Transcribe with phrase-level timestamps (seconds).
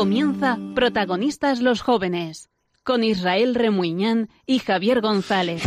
[0.00, 2.48] Comienza Protagonistas los Jóvenes
[2.84, 5.62] con Israel Remuñán y Javier González.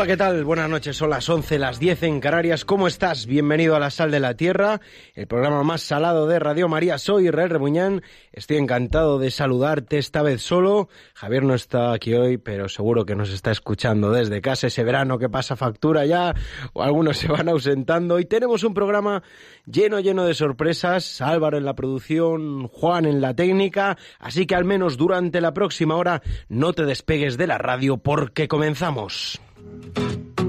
[0.00, 0.44] Hola, ¿qué tal?
[0.44, 2.64] Buenas noches, son las 11, las 10 en Canarias.
[2.64, 3.26] ¿Cómo estás?
[3.26, 4.80] Bienvenido a La Sal de la Tierra,
[5.14, 6.96] el programa más salado de Radio María.
[6.96, 10.88] Soy Israel Rebuñán, estoy encantado de saludarte esta vez solo.
[11.12, 15.18] Javier no está aquí hoy, pero seguro que nos está escuchando desde casa ese verano
[15.18, 16.34] que pasa factura ya,
[16.72, 18.18] o algunos se van ausentando.
[18.18, 19.22] Y tenemos un programa
[19.66, 21.20] lleno, lleno de sorpresas.
[21.20, 25.96] Álvaro en la producción, Juan en la técnica, así que al menos durante la próxima
[25.96, 29.38] hora no te despegues de la radio porque comenzamos.
[29.70, 30.39] Thank you.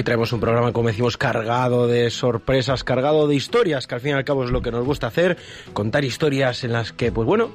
[0.00, 4.12] Hoy traemos un programa, como decimos, cargado de sorpresas, cargado de historias, que al fin
[4.12, 5.36] y al cabo es lo que nos gusta hacer,
[5.74, 7.50] contar historias en las que, pues bueno,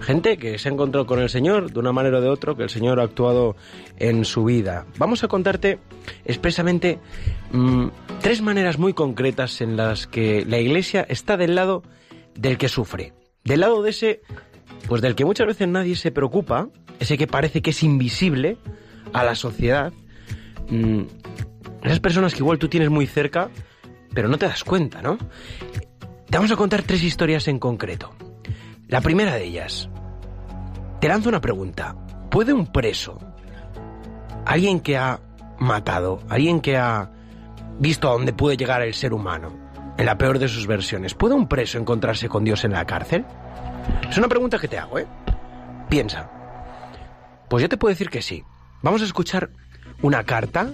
[0.00, 2.62] gente que se ha encontrado con el Señor de una manera o de otra, que
[2.62, 3.56] el Señor ha actuado
[3.98, 4.86] en su vida.
[4.96, 5.80] Vamos a contarte
[6.24, 6.98] expresamente
[7.52, 7.88] mm,
[8.22, 11.82] tres maneras muy concretas en las que la Iglesia está del lado
[12.34, 13.12] del que sufre,
[13.44, 14.22] del lado de ese,
[14.88, 18.56] pues del que muchas veces nadie se preocupa, ese que parece que es invisible
[19.12, 19.92] a la sociedad.
[20.70, 21.02] Mm,
[21.82, 23.50] esas personas que igual tú tienes muy cerca,
[24.14, 25.16] pero no te das cuenta, ¿no?
[25.16, 28.14] Te vamos a contar tres historias en concreto.
[28.88, 29.88] La primera de ellas.
[31.00, 31.96] Te lanzo una pregunta.
[32.30, 33.18] ¿Puede un preso,
[34.46, 35.20] alguien que ha
[35.58, 37.10] matado, alguien que ha
[37.78, 39.52] visto a dónde puede llegar el ser humano,
[39.98, 43.24] en la peor de sus versiones, ¿puede un preso encontrarse con Dios en la cárcel?
[44.08, 45.06] Es una pregunta que te hago, ¿eh?
[45.88, 46.30] Piensa.
[47.48, 48.42] Pues yo te puedo decir que sí.
[48.82, 49.50] Vamos a escuchar
[50.00, 50.70] una carta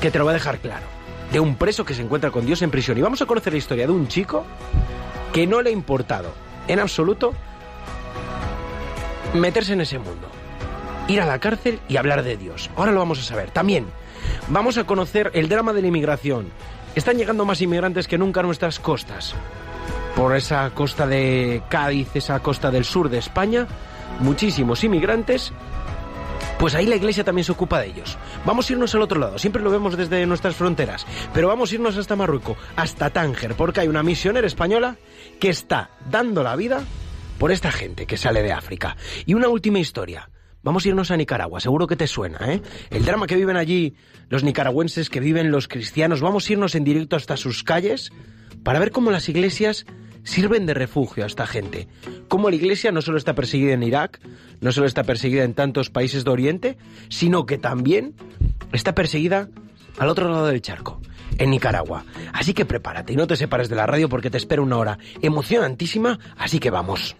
[0.00, 0.86] que te lo va a dejar claro.
[1.32, 2.98] De un preso que se encuentra con Dios en prisión.
[2.98, 4.44] Y vamos a conocer la historia de un chico
[5.32, 6.32] que no le ha importado
[6.66, 7.32] en absoluto
[9.34, 10.28] meterse en ese mundo.
[11.08, 12.70] Ir a la cárcel y hablar de Dios.
[12.76, 13.50] Ahora lo vamos a saber.
[13.50, 13.86] También
[14.48, 16.50] vamos a conocer el drama de la inmigración.
[16.94, 19.34] Están llegando más inmigrantes que nunca a nuestras costas.
[20.16, 23.66] Por esa costa de Cádiz, esa costa del sur de España,
[24.20, 25.52] muchísimos inmigrantes
[26.60, 28.18] pues ahí la iglesia también se ocupa de ellos.
[28.44, 31.74] Vamos a irnos al otro lado, siempre lo vemos desde nuestras fronteras, pero vamos a
[31.76, 34.98] irnos hasta Marruecos, hasta Tánger, porque hay una misionera española
[35.40, 36.84] que está dando la vida
[37.38, 38.98] por esta gente que sale de África.
[39.24, 40.28] Y una última historia.
[40.62, 42.60] Vamos a irnos a Nicaragua, seguro que te suena, ¿eh?
[42.90, 43.96] El drama que viven allí
[44.28, 46.20] los nicaragüenses, que viven los cristianos.
[46.20, 48.12] Vamos a irnos en directo hasta sus calles
[48.62, 49.86] para ver cómo las iglesias
[50.24, 51.88] sirven de refugio a esta gente.
[52.28, 54.20] Cómo la iglesia no solo está perseguida en Irak,
[54.60, 58.14] no solo está perseguida en tantos países de Oriente, sino que también
[58.72, 59.48] está perseguida
[59.98, 61.00] al otro lado del charco,
[61.38, 62.04] en Nicaragua.
[62.32, 64.98] Así que prepárate y no te separes de la radio porque te espera una hora
[65.20, 67.16] emocionantísima, así que vamos.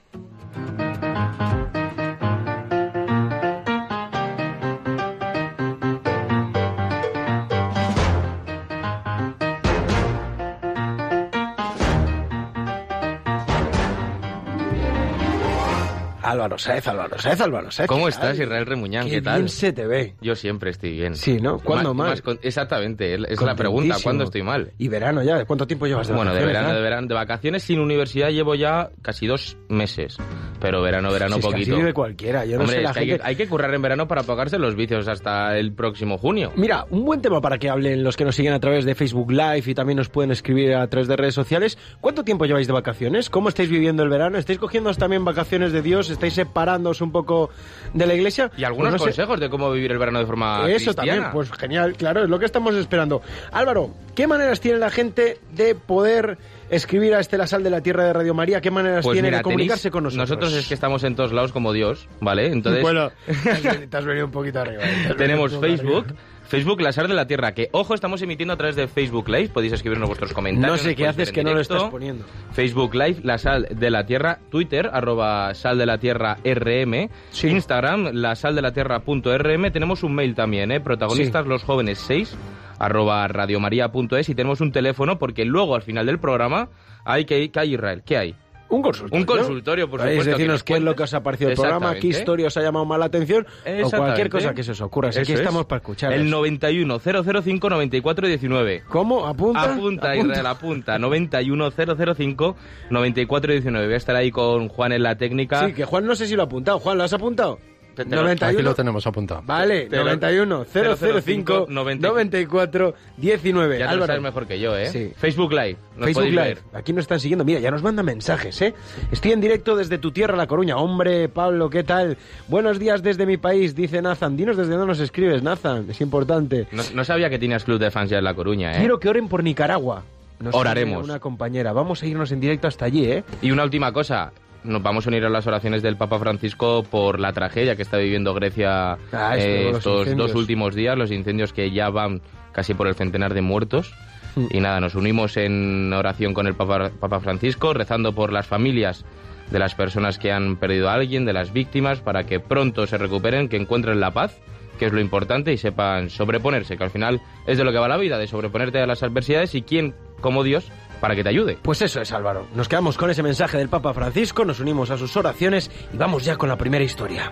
[16.30, 17.88] Álvaro Saez, Álvaro Saez, Álvaro Saez.
[17.88, 18.42] ¿Cómo ¿qué estás, tal?
[18.46, 19.04] Israel Remuñán?
[19.06, 19.36] Qué ¿Qué tal?
[19.38, 20.14] bien se te ve.
[20.20, 21.14] Yo siempre estoy bien.
[21.16, 21.58] Sí, ¿no?
[21.58, 22.22] ¿Cuándo más?
[22.22, 23.96] con- exactamente, es la pregunta.
[24.02, 24.72] ¿cuándo estoy mal?
[24.78, 26.74] Y verano ya, ¿de cuánto tiempo llevas de Bueno, de vacaciones, verano, ya?
[26.76, 30.16] de verano, de vacaciones sin universidad llevo ya casi dos meses.
[30.60, 31.72] Pero verano, verano Si es que poquito.
[31.72, 33.22] así vive cualquiera, yo no Hombre, sé la es que hay, gente...
[33.22, 36.52] que, hay que currar en verano para pagarse los vicios hasta el próximo junio.
[36.56, 39.30] Mira, un buen tema para que hablen los que nos siguen a través de Facebook
[39.32, 41.78] Live y también nos pueden escribir a través de redes sociales.
[42.00, 43.30] ¿Cuánto tiempo lleváis de vacaciones?
[43.30, 44.36] ¿Cómo estáis viviendo el verano?
[44.38, 46.10] ¿Estáis cogiendo también vacaciones de Dios?
[46.20, 47.48] ¿Estáis separándoos un poco
[47.94, 48.50] de la iglesia?
[48.56, 49.10] Y algunos Pues no sé.
[49.10, 50.94] consejos de cómo vivir el verano de forma Eso cristiana.
[51.12, 53.22] también, pues genial, claro, es lo que estamos esperando.
[53.52, 56.36] Álvaro, ¿qué maneras tiene la gente de poder
[56.68, 58.60] escribir a Estela Sal de la Tierra de Radio María?
[58.60, 60.28] ¿Qué maneras Pues tiene mira, de comunicarse tenéis- con nosotros?
[60.28, 62.46] Nosotros es que estamos en todos lados como Dios, ¿vale?
[62.52, 63.10] Entonces Bueno,
[63.90, 64.82] te has venido- un poquito arriba.
[65.16, 66.20] tenemos Facebook, arriba.
[66.50, 69.50] Facebook La Sal de la Tierra, que ojo, estamos emitiendo a través de Facebook Live,
[69.50, 70.78] podéis escribirnos vuestros comentarios.
[70.78, 72.24] No sé qué haces que no lo estás poniendo.
[72.50, 77.46] Facebook Live, La Sal de la Tierra, Twitter, arroba Sal de la Tierra RM, Sí.
[77.50, 80.80] Instagram, la sal de la tierra.rm, tenemos un mail también, ¿eh?
[80.80, 81.48] Protagonistas Sí.
[81.48, 82.36] los jóvenes 6,
[82.80, 86.68] arroba radiomaria.es y tenemos un teléfono porque luego al final del programa
[87.04, 88.02] hay que ir, ¿qué hay Israel?
[88.04, 88.34] ¿Qué hay?
[88.70, 89.20] Un consultorio.
[89.20, 91.56] Un consultorio, por supuesto, que decirnos nos qué es lo que os ha parecido el
[91.56, 93.46] programa, qué historia os ha llamado más la atención
[93.84, 95.08] o cualquier cosa que se os ocurra.
[95.08, 95.40] Así aquí Eso es.
[95.40, 96.12] estamos para escuchar.
[96.12, 98.84] El 91 005 94 19.
[98.88, 99.26] ¿Cómo?
[99.26, 99.74] ¿Apunta?
[99.74, 100.98] Apunta, Israel, apunta.
[100.98, 102.56] 91 005
[102.90, 103.84] 94 19.
[103.86, 105.66] Voy a estar ahí con Juan en la técnica.
[105.66, 106.78] Sí, que Juan no sé si lo ha apuntado.
[106.78, 107.58] Juan, ¿lo has apuntado?
[108.04, 108.58] Te- te lo- 91.
[108.58, 109.42] Aquí lo tenemos apuntado.
[109.44, 113.78] Vale, Te lo- 91 005 94 19.
[113.78, 114.06] Ya lo Álvaro.
[114.06, 114.86] sabes mejor que yo, ¿eh?
[114.88, 115.12] Sí.
[115.16, 115.76] Facebook Live.
[115.96, 116.58] Nos Facebook Live.
[116.72, 117.44] Aquí nos están siguiendo.
[117.44, 118.74] Mira, ya nos mandan mensajes, ¿eh?
[119.12, 120.76] Estoy en directo desde tu tierra, La Coruña.
[120.76, 122.16] Hombre, Pablo, ¿qué tal?
[122.48, 124.36] Buenos días desde mi país, dice Nathan.
[124.36, 125.86] Dinos desde dónde nos escribes, Nathan.
[125.90, 126.66] Es importante.
[126.72, 128.78] No, no sabía que tenías club de fans ya en La Coruña, ¿eh?
[128.78, 130.02] Quiero que oren por Nicaragua.
[130.38, 131.04] Nos Oraremos.
[131.04, 131.72] Una compañera.
[131.74, 133.24] Vamos a irnos en directo hasta allí, ¿eh?
[133.42, 134.32] Y una última cosa.
[134.64, 137.96] Nos vamos a unir a las oraciones del Papa Francisco por la tragedia que está
[137.96, 142.20] viviendo Grecia Ah, eh, estos dos últimos días, los incendios que ya van
[142.52, 143.94] casi por el centenar de muertos.
[144.36, 144.46] Mm.
[144.50, 149.04] Y nada, nos unimos en oración con el Papa, Papa Francisco, rezando por las familias
[149.50, 152.98] de las personas que han perdido a alguien, de las víctimas, para que pronto se
[152.98, 154.38] recuperen, que encuentren la paz,
[154.78, 157.88] que es lo importante, y sepan sobreponerse, que al final es de lo que va
[157.88, 160.70] la vida, de sobreponerte a las adversidades y quién, como Dios,
[161.00, 161.58] para que te ayude.
[161.62, 162.46] Pues eso es, Álvaro.
[162.54, 166.24] Nos quedamos con ese mensaje del Papa Francisco, nos unimos a sus oraciones y vamos
[166.24, 167.30] ya con la primera historia.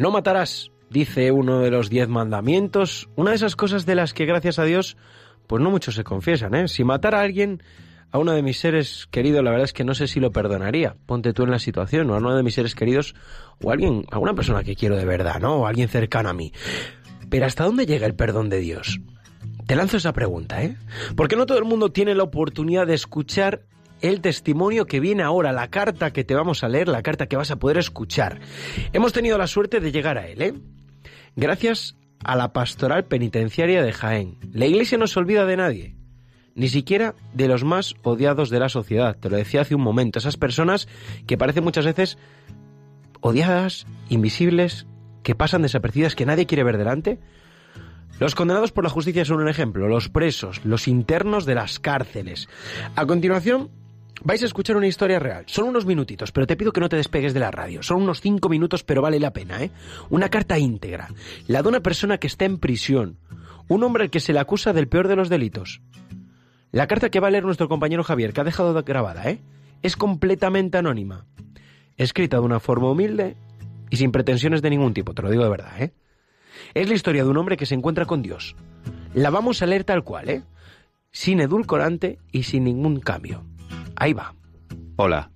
[0.00, 4.24] No matarás, dice uno de los diez mandamientos, una de esas cosas de las que
[4.24, 4.96] gracias a Dios,
[5.46, 6.68] pues no muchos se confiesan, ¿eh?
[6.68, 7.62] Si matara a alguien,
[8.12, 10.96] a uno de mis seres queridos, la verdad es que no sé si lo perdonaría.
[11.06, 13.14] Ponte tú en la situación, o a uno de mis seres queridos,
[13.62, 15.56] o a alguien, a una persona que quiero de verdad, ¿no?
[15.56, 16.52] O a alguien cercano a mí.
[17.28, 19.00] Pero ¿hasta dónde llega el perdón de Dios?
[19.66, 20.76] Te lanzo esa pregunta, ¿eh?
[21.14, 23.62] Porque no todo el mundo tiene la oportunidad de escuchar
[24.00, 27.36] el testimonio que viene ahora, la carta que te vamos a leer, la carta que
[27.36, 28.40] vas a poder escuchar.
[28.92, 30.54] Hemos tenido la suerte de llegar a él, ¿eh?
[31.36, 34.38] Gracias a la pastoral penitenciaria de Jaén.
[34.52, 35.94] La iglesia no se olvida de nadie,
[36.54, 39.16] ni siquiera de los más odiados de la sociedad.
[39.16, 40.88] Te lo decía hace un momento, esas personas
[41.26, 42.18] que parecen muchas veces
[43.20, 44.86] odiadas, invisibles,
[45.22, 47.18] que pasan desapercibidas, que nadie quiere ver delante.
[48.18, 52.48] Los condenados por la justicia son un ejemplo, los presos, los internos de las cárceles.
[52.94, 53.70] A continuación,
[54.22, 55.44] vais a escuchar una historia real.
[55.46, 57.82] Son unos minutitos, pero te pido que no te despegues de la radio.
[57.82, 59.70] Son unos cinco minutos, pero vale la pena, ¿eh?
[60.10, 61.08] Una carta íntegra.
[61.46, 63.16] La de una persona que está en prisión.
[63.68, 65.80] Un hombre al que se le acusa del peor de los delitos.
[66.72, 69.40] La carta que va a leer nuestro compañero Javier, que ha dejado grabada, ¿eh?
[69.82, 71.26] Es completamente anónima.
[71.96, 73.36] Escrita de una forma humilde
[73.90, 75.92] y sin pretensiones de ningún tipo, te lo digo de verdad, ¿eh?
[76.74, 78.54] Es la historia de un hombre que se encuentra con Dios.
[79.14, 80.42] La vamos a leer tal cual, ¿eh?
[81.10, 83.44] Sin edulcorante y sin ningún cambio.
[83.96, 84.34] Ahí va.
[84.96, 85.30] Hola,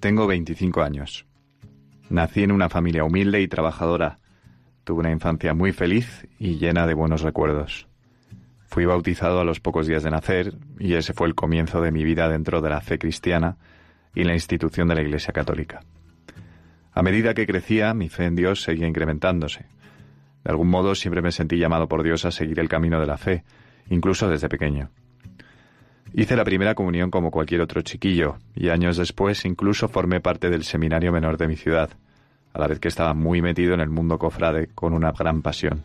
[0.00, 1.26] tengo 25 años.
[2.10, 4.18] Nací en una familia humilde y trabajadora.
[4.84, 7.87] Tuve una infancia muy feliz y llena de buenos recuerdos.
[8.78, 12.04] Fui bautizado a los pocos días de nacer y ese fue el comienzo de mi
[12.04, 13.56] vida dentro de la fe cristiana
[14.14, 15.80] y la institución de la Iglesia Católica.
[16.92, 19.66] A medida que crecía, mi fe en Dios seguía incrementándose.
[20.44, 23.18] De algún modo siempre me sentí llamado por Dios a seguir el camino de la
[23.18, 23.42] fe,
[23.90, 24.90] incluso desde pequeño.
[26.14, 30.62] Hice la primera comunión como cualquier otro chiquillo y años después incluso formé parte del
[30.62, 31.90] seminario menor de mi ciudad,
[32.52, 35.82] a la vez que estaba muy metido en el mundo cofrade con una gran pasión.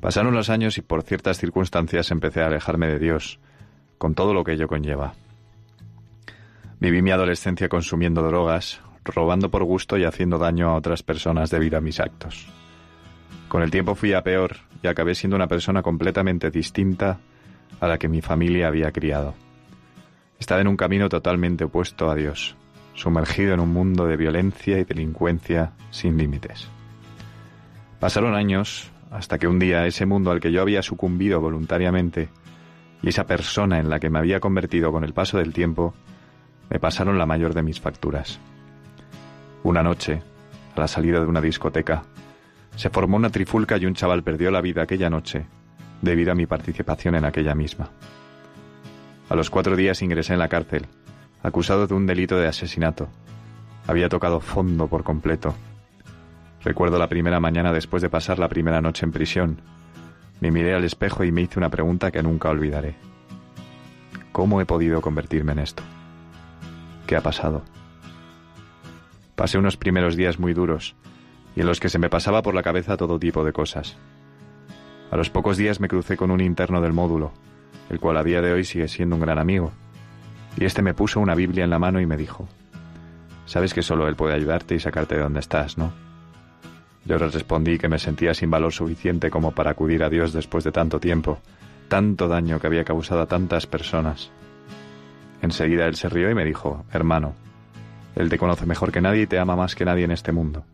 [0.00, 3.38] Pasaron los años y por ciertas circunstancias empecé a alejarme de Dios,
[3.98, 5.14] con todo lo que ello conlleva.
[6.78, 11.78] Viví mi adolescencia consumiendo drogas, robando por gusto y haciendo daño a otras personas debido
[11.78, 12.46] a mis actos.
[13.48, 17.18] Con el tiempo fui a peor y acabé siendo una persona completamente distinta
[17.80, 19.34] a la que mi familia había criado.
[20.38, 22.56] Estaba en un camino totalmente opuesto a Dios,
[22.94, 26.68] sumergido en un mundo de violencia y delincuencia sin límites.
[27.98, 32.28] Pasaron años hasta que un día ese mundo al que yo había sucumbido voluntariamente
[33.02, 35.94] y esa persona en la que me había convertido con el paso del tiempo
[36.70, 38.40] me pasaron la mayor de mis facturas.
[39.62, 40.22] Una noche,
[40.74, 42.04] a la salida de una discoteca,
[42.74, 45.46] se formó una trifulca y un chaval perdió la vida aquella noche
[46.02, 47.90] debido a mi participación en aquella misma.
[49.28, 50.86] A los cuatro días ingresé en la cárcel,
[51.42, 53.08] acusado de un delito de asesinato,
[53.86, 55.54] Había tocado fondo por completo.
[56.66, 59.60] Recuerdo la primera mañana después de pasar la primera noche en prisión.
[60.40, 62.96] Me miré al espejo y me hice una pregunta que nunca olvidaré.
[64.32, 65.84] ¿Cómo he podido convertirme en esto?
[67.06, 67.62] ¿Qué ha pasado?
[69.36, 70.96] Pasé unos primeros días muy duros
[71.54, 73.96] y en los que se me pasaba por la cabeza todo tipo de cosas.
[75.12, 77.30] A los pocos días me crucé con un interno del módulo,
[77.90, 79.70] el cual a día de hoy sigue siendo un gran amigo,
[80.56, 82.48] y este me puso una Biblia en la mano y me dijo,
[83.44, 86.05] Sabes que solo él puede ayudarte y sacarte de donde estás, ¿no?
[87.06, 90.64] Yo le respondí que me sentía sin valor suficiente como para acudir a Dios después
[90.64, 91.38] de tanto tiempo,
[91.88, 94.32] tanto daño que había causado a tantas personas.
[95.40, 97.34] Enseguida él se rió y me dijo, Hermano,
[98.16, 100.64] él te conoce mejor que nadie y te ama más que nadie en este mundo.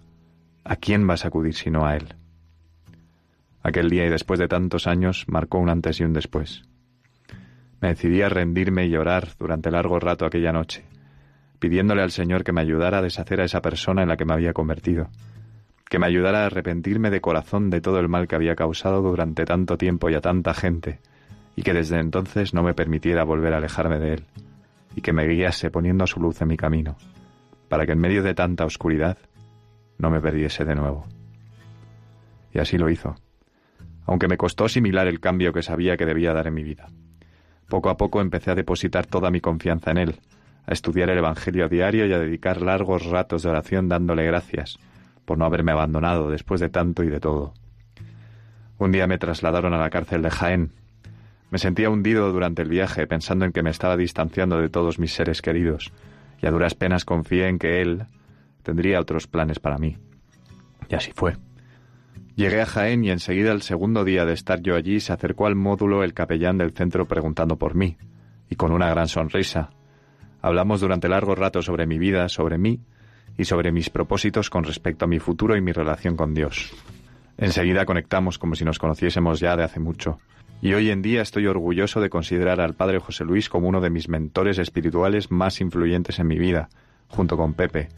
[0.65, 2.15] ¿A quién vas a acudir sino a él?
[3.63, 6.63] Aquel día y después de tantos años marcó un antes y un después.
[7.81, 10.85] Me decidí a rendirme y llorar durante largo rato aquella noche,
[11.59, 14.35] pidiéndole al Señor que me ayudara a deshacer a esa persona en la que me
[14.35, 15.11] había convertido,
[15.93, 19.45] que me ayudara a arrepentirme de corazón de todo el mal que había causado durante
[19.45, 21.01] tanto tiempo y a tanta gente,
[21.55, 24.25] y que desde entonces no me permitiera volver a alejarme de él,
[24.97, 26.97] y que me guiase poniendo su luz en mi camino,
[27.69, 29.19] para que en medio de tanta oscuridad
[29.99, 31.05] no me perdiese de nuevo.
[32.55, 33.15] Y así lo hizo
[34.07, 36.89] aunque me costó asimilar el cambio que sabía que debía dar en mi vida.
[37.69, 40.17] Poco a poco empecé a depositar toda mi confianza en Él,
[40.67, 44.79] a estudiar el Evangelio a diario y a dedicar largos ratos de oración dándole gracias
[45.25, 47.55] por no haberme abandonado después de tanto y de todo.
[48.79, 50.73] Un día me trasladaron a la cárcel de Jaén.
[51.51, 55.13] Me sentía hundido durante el viaje pensando en que me estaba distanciando de todos mis
[55.13, 55.93] seres queridos,
[56.41, 58.07] y a duras penas confié en que Él
[58.63, 59.99] tendría otros planes para mí.
[60.89, 61.37] Y así fue.
[62.35, 65.55] Llegué a Jaén y enseguida el segundo día de estar yo allí se acercó al
[65.55, 67.99] módulo el capellán del centro preguntando por mí,
[68.49, 69.71] y con una gran sonrisa.
[70.41, 72.81] Hablamos durante largo rato sobre mi vida, sobre mí
[73.39, 76.73] y sobre mis propósitos con respecto a mi futuro y mi relación con Dios.
[77.39, 80.19] Enseguida conectamos como si nos conociésemos ya de hace mucho.
[80.61, 83.91] Y hoy en día estoy orgulloso de considerar al Padre José Luis como uno de
[83.91, 86.69] mis mentores espirituales más influyentes en mi vida,
[87.09, 87.89] junto con Pepe,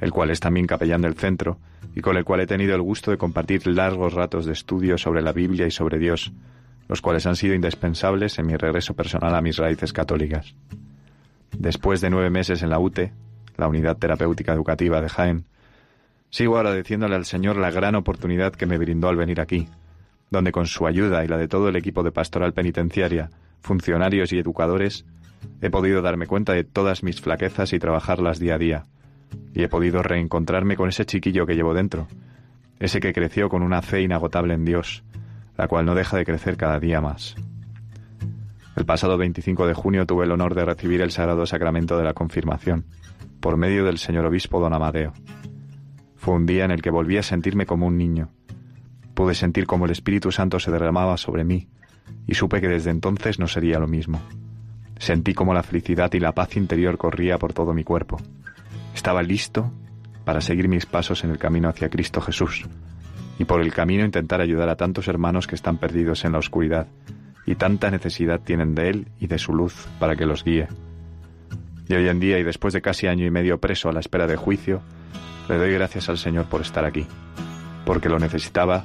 [0.00, 1.58] el cual es también capellán del centro,
[1.94, 5.20] y con el cual he tenido el gusto de compartir largos ratos de estudio sobre
[5.22, 6.32] la Biblia y sobre Dios,
[6.88, 10.54] los cuales han sido indispensables en mi regreso personal a mis raíces católicas.
[11.58, 13.12] Después de nueve meses en la UTE,
[13.56, 15.44] la Unidad Terapéutica Educativa de Jaén,
[16.30, 19.68] sigo agradeciéndole al Señor la gran oportunidad que me brindó al venir aquí,
[20.30, 23.30] donde con su ayuda y la de todo el equipo de pastoral penitenciaria,
[23.60, 25.04] funcionarios y educadores,
[25.60, 28.86] he podido darme cuenta de todas mis flaquezas y trabajarlas día a día,
[29.54, 32.08] y he podido reencontrarme con ese chiquillo que llevo dentro,
[32.80, 35.04] ese que creció con una fe inagotable en Dios,
[35.56, 37.36] la cual no deja de crecer cada día más.
[38.74, 42.14] El pasado 25 de junio tuve el honor de recibir el Sagrado Sacramento de la
[42.14, 42.86] Confirmación,
[43.42, 45.12] por medio del señor obispo don Amadeo.
[46.16, 48.30] Fue un día en el que volví a sentirme como un niño.
[49.14, 51.66] Pude sentir como el Espíritu Santo se derramaba sobre mí,
[52.26, 54.22] y supe que desde entonces no sería lo mismo.
[54.96, 58.16] Sentí como la felicidad y la paz interior corría por todo mi cuerpo.
[58.94, 59.72] Estaba listo
[60.24, 62.64] para seguir mis pasos en el camino hacia Cristo Jesús
[63.40, 66.86] y por el camino intentar ayudar a tantos hermanos que están perdidos en la oscuridad
[67.44, 70.68] y tanta necesidad tienen de Él y de su luz para que los guíe.
[71.88, 74.26] Y hoy en día, y después de casi año y medio preso a la espera
[74.26, 74.82] de juicio,
[75.48, 77.06] le doy gracias al Señor por estar aquí,
[77.84, 78.84] porque lo necesitaba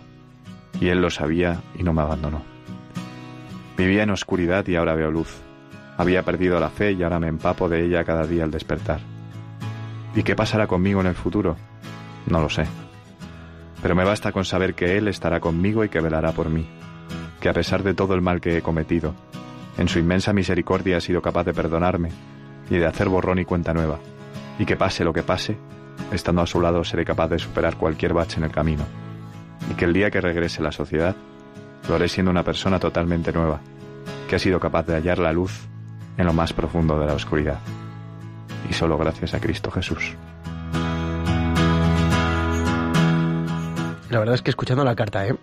[0.82, 2.44] y Él lo sabía y no me abandonó.
[3.78, 5.42] Vivía en oscuridad y ahora veo luz.
[5.98, 9.00] Había perdido la fe y ahora me empapo de ella cada día al despertar.
[10.16, 11.56] ¿Y qué pasará conmigo en el futuro?
[12.26, 12.66] No lo sé.
[13.82, 16.68] Pero me basta con saber que Él estará conmigo y que velará por mí.
[17.40, 19.14] Que a pesar de todo el mal que he cometido,
[19.78, 22.10] en su inmensa misericordia ha sido capaz de perdonarme
[22.70, 24.00] y de hacer borrón y cuenta nueva.
[24.60, 25.58] Y que pase lo que pase,
[26.12, 28.84] estando a su lado seré capaz de superar cualquier bache en el camino.
[29.72, 31.16] Y que el día que regrese a la sociedad,
[31.88, 33.60] lo haré siendo una persona totalmente nueva,
[34.28, 35.68] que ha sido capaz de hallar la luz
[36.18, 37.60] en lo más profundo de la oscuridad
[38.70, 40.16] y solo gracias a Cristo Jesús.
[44.10, 45.36] La verdad es que escuchando la carta, ¿eh?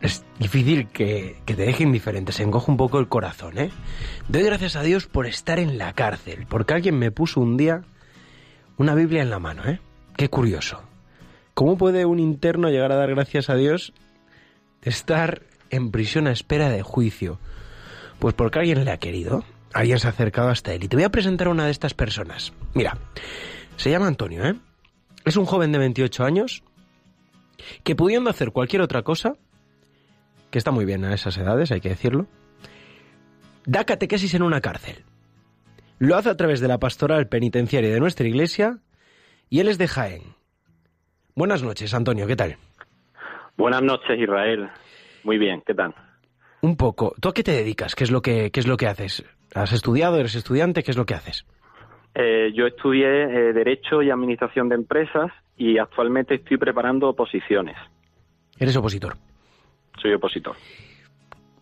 [0.00, 3.58] Es difícil que, que, te deje indiferente, se encoge un poco el corazón.
[3.58, 3.70] ¿eh?
[4.28, 7.82] Doy gracias a Dios por estar en la cárcel, porque alguien me puso un día
[8.76, 9.64] una Biblia en la mano.
[9.66, 9.80] ¿eh?
[10.16, 10.82] Qué curioso.
[11.54, 13.94] ¿Cómo puede un interno llegar a dar gracias a Dios
[14.82, 17.38] de estar en prisión a espera de juicio?
[18.18, 20.84] Pues porque alguien le ha querido, alguien se ha acercado hasta él.
[20.84, 22.52] Y te voy a presentar a una de estas personas.
[22.74, 22.98] Mira,
[23.76, 24.54] se llama Antonio, ¿eh?
[25.24, 26.62] Es un joven de 28 años
[27.82, 29.34] que pudiendo hacer cualquier otra cosa,
[30.56, 32.24] que está muy bien a esas edades, hay que decirlo,
[33.66, 35.04] da catequesis en una cárcel.
[35.98, 38.78] Lo hace a través de la pastoral penitenciaria de nuestra iglesia
[39.50, 40.22] y él es de Jaén.
[41.34, 42.56] Buenas noches, Antonio, ¿qué tal?
[43.58, 44.70] Buenas noches, Israel.
[45.24, 45.94] Muy bien, ¿qué tal?
[46.62, 47.12] Un poco.
[47.20, 47.94] ¿Tú a qué te dedicas?
[47.94, 49.26] ¿Qué es lo que, qué es lo que haces?
[49.54, 50.18] ¿Has estudiado?
[50.18, 50.82] ¿Eres estudiante?
[50.82, 51.44] ¿Qué es lo que haces?
[52.14, 57.76] Eh, yo estudié eh, Derecho y Administración de Empresas y actualmente estoy preparando oposiciones.
[58.58, 59.18] Eres opositor.
[60.00, 60.54] Soy opositor.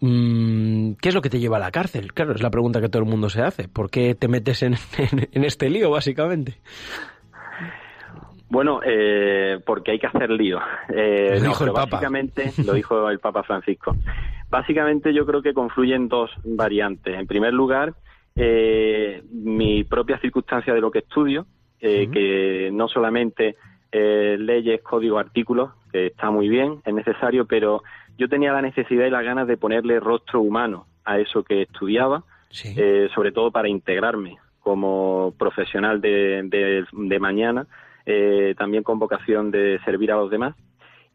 [0.00, 2.12] Mm, ¿Qué es lo que te lleva a la cárcel?
[2.12, 3.68] Claro, es la pregunta que todo el mundo se hace.
[3.68, 6.54] ¿Por qué te metes en, en- en este lío, básicamente?
[8.48, 10.58] Bueno, eh, porque hay que hacer lío.
[10.94, 11.90] Eh, Lo no, dijo el Papa.
[11.96, 13.96] Básicamente, lo dijo el Papa Francisco.
[14.50, 17.18] Básicamente yo creo que confluyen dos variantes.
[17.18, 17.94] En primer lugar,
[18.36, 21.46] eh, mi propia circunstancia de lo que estudio,
[21.80, 23.56] eh, que no solamente
[23.90, 27.82] eh, leyes, código, artículos, que está muy bien, es necesario, pero
[28.18, 32.24] yo tenía la necesidad y las ganas de ponerle rostro humano a eso que estudiaba,
[32.50, 32.72] Sí.
[32.76, 37.66] eh, sobre todo para integrarme como profesional de, de- de mañana,
[38.06, 40.54] eh, también con vocación de servir a los demás.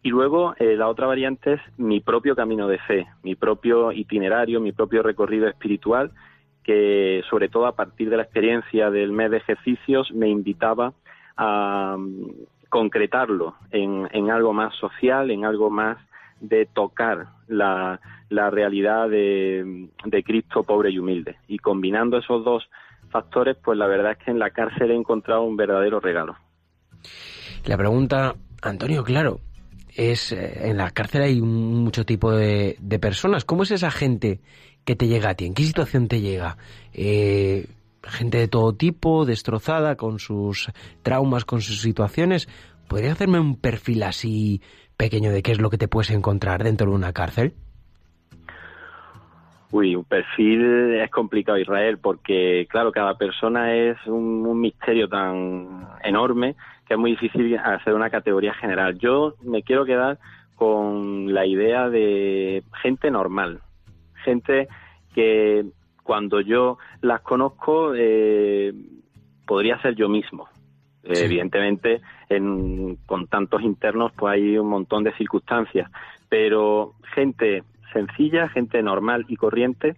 [0.03, 4.60] Y luego eh, la otra variante es mi propio camino de fe, mi propio itinerario,
[4.62, 6.12] mi propio recorrido espiritual,
[6.63, 10.94] que sobre todo a partir de la experiencia del mes de ejercicios me invitaba
[11.38, 12.25] a mm,
[12.70, 15.98] concretarlo en, en algo más social, en algo más
[16.41, 21.38] de tocar la, la realidad de, de Cristo pobre y humilde.
[21.48, 22.69] Y combinando esos dos
[23.10, 26.36] factores, pues la verdad es que en la cárcel he encontrado un verdadero regalo.
[27.65, 29.39] La pregunta, Antonio, claro,
[29.96, 33.46] es eh, en la cárcel hay mucho tipo de, de personas.
[33.46, 34.39] ¿Cómo es esa gente
[34.86, 35.46] que te llega a ti?
[35.46, 36.58] ¿En qué situación te llega?
[36.93, 37.67] Eh,
[38.03, 40.72] gente de todo tipo, destrozada, con sus
[41.03, 42.48] traumas, con sus situaciones.
[42.88, 44.62] ¿Podría hacerme un perfil así
[45.00, 47.53] pequeño de qué es lo que te puedes encontrar dentro de una cárcel?
[49.72, 56.55] Uy, un perfil es complicado, Israel, porque, claro, cada persona es un, misterio tan enorme
[56.85, 59.00] que es muy difícil hacer una categoría general.
[59.00, 60.20] Yo me quiero quedar
[60.55, 63.62] con la idea de gente normal,
[64.25, 64.68] gente
[65.16, 65.66] que
[66.03, 68.74] cuando yo las conozco eh,
[69.46, 70.50] podría ser yo mismo.
[71.17, 75.89] Evidentemente, en- con tantos internos, pues hay un montón de circunstancias,
[76.27, 79.95] pero gente sencilla, gente normal y corriente,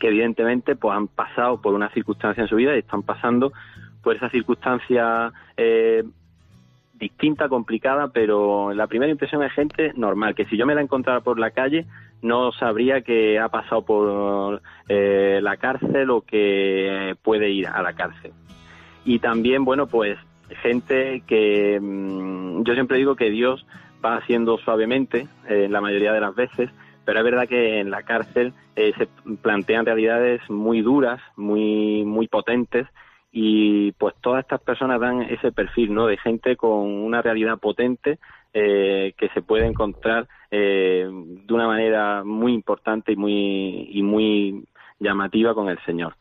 [0.00, 3.52] que evidentemente pues han pasado por una circunstancia en su vida y están pasando
[4.02, 6.02] por esa circunstancia eh,
[6.94, 11.20] distinta, complicada, pero la primera impresión es gente normal, que si yo me la encontrara
[11.20, 11.84] por la calle
[12.22, 17.92] no sabría que ha pasado por eh, la cárcel o que puede ir a la
[17.92, 18.32] cárcel.
[19.06, 20.18] Y también, bueno, pues
[20.62, 23.64] gente que mm, yo siempre digo que Dios
[24.04, 26.68] va haciendo suavemente eh, la mayoría de las veces,
[27.04, 32.26] pero es verdad que en la cárcel eh, se plantean realidades muy duras, muy, muy
[32.26, 32.86] potentes,
[33.30, 36.06] y pues todas estas personas dan ese perfil, ¿no?
[36.06, 38.18] De gente con una realidad potente
[38.54, 44.64] eh, que se puede encontrar eh, de una manera muy importante y muy, y muy
[44.98, 46.16] llamativa con el Señor.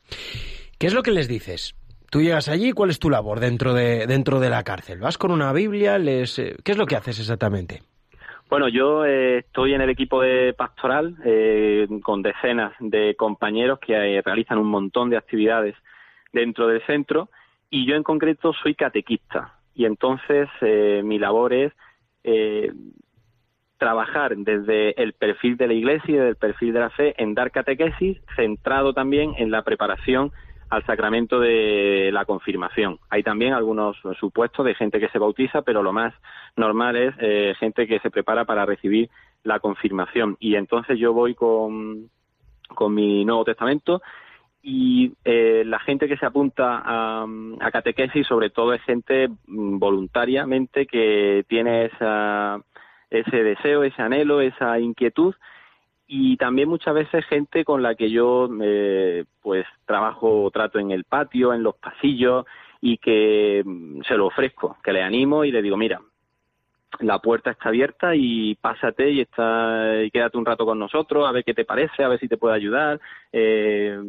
[0.77, 1.73] ¿Qué es lo que les dices?
[2.15, 5.01] Tú llegas allí, ¿cuál es tu labor dentro de, dentro de la cárcel?
[5.01, 5.97] ¿Vas con una Biblia?
[5.97, 7.81] Les, eh, ¿Qué es lo que haces exactamente?
[8.49, 13.95] Bueno, yo eh, estoy en el equipo de pastoral eh, con decenas de compañeros que
[13.95, 15.75] eh, realizan un montón de actividades
[16.31, 17.27] dentro del centro
[17.69, 21.73] y yo en concreto soy catequista y entonces eh, mi labor es
[23.77, 27.33] trabajar desde el perfil de la iglesia y desde el perfil de la fe en
[27.33, 30.31] dar catequesis centrado también en la preparación
[30.69, 32.99] al sacramento de la confirmación.
[33.09, 36.13] Hay también algunos supuestos de gente que se bautiza, pero lo más
[36.55, 39.09] normal es eh, gente que se prepara para recibir
[39.43, 40.37] la confirmación.
[40.39, 42.09] Y entonces yo voy con,
[42.67, 44.01] con mi Nuevo Testamento
[44.63, 47.27] y eh, la gente que se apunta a,
[47.59, 52.59] a catequesis sobre todo es gente mm, voluntariamente que tiene esa,
[53.11, 55.35] ese deseo, ese anhelo, esa inquietud
[56.07, 61.03] y también muchas veces gente con la que yo eh, pues trabajo trato en el
[61.03, 62.45] patio, en los pasillos
[62.81, 66.01] y que mm, se lo ofrezco, que le animo y le digo, mira,
[66.99, 71.31] la puerta está abierta y pásate y está y quédate un rato con nosotros a
[71.31, 72.99] ver qué te parece, a ver si te puede ayudar
[73.31, 73.99] eh,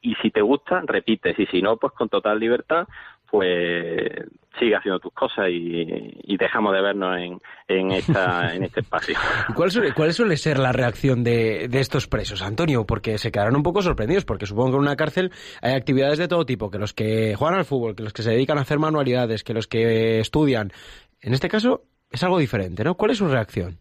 [0.00, 2.86] y si te gusta repites y si no pues con total libertad
[3.30, 4.10] pues
[4.58, 5.86] sigue haciendo tus cosas y,
[6.24, 9.16] y dejamos de vernos en, en, esta, en este espacio.
[9.48, 12.84] ¿Y cuál suele, cuál suele ser la reacción de, de estos presos, Antonio?
[12.84, 15.30] Porque se quedarán un poco sorprendidos, porque supongo que en una cárcel
[15.62, 18.30] hay actividades de todo tipo, que los que juegan al fútbol, que los que se
[18.30, 20.72] dedican a hacer manualidades, que los que estudian.
[21.20, 22.96] En este caso es algo diferente, ¿no?
[22.96, 23.78] ¿Cuál es su reacción?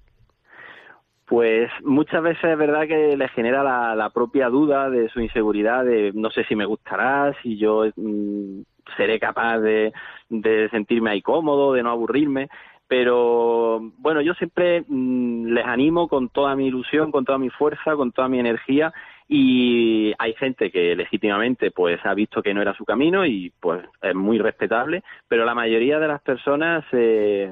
[1.25, 5.85] Pues muchas veces es verdad que le genera la, la propia duda de su inseguridad,
[5.85, 8.61] de no sé si me gustará, si yo mm,
[8.97, 9.93] seré capaz de,
[10.29, 12.49] de sentirme ahí cómodo, de no aburrirme,
[12.87, 17.95] pero bueno, yo siempre mm, les animo con toda mi ilusión, con toda mi fuerza,
[17.95, 18.91] con toda mi energía
[19.31, 23.85] y hay gente que legítimamente pues ha visto que no era su camino y pues
[24.01, 27.47] es muy respetable, pero la mayoría de las personas eh,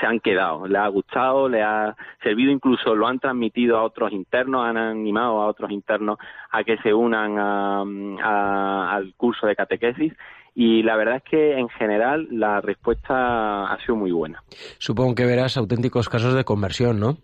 [0.00, 4.12] se han quedado, le ha gustado, le ha servido, incluso lo han transmitido a otros
[4.12, 6.18] internos, han animado a otros internos
[6.50, 10.14] a que se unan a, al curso de catequesis
[10.60, 14.42] y la verdad es que en general la respuesta ha sido muy buena.
[14.78, 17.18] Supongo que verás auténticos casos de conversión, ¿no?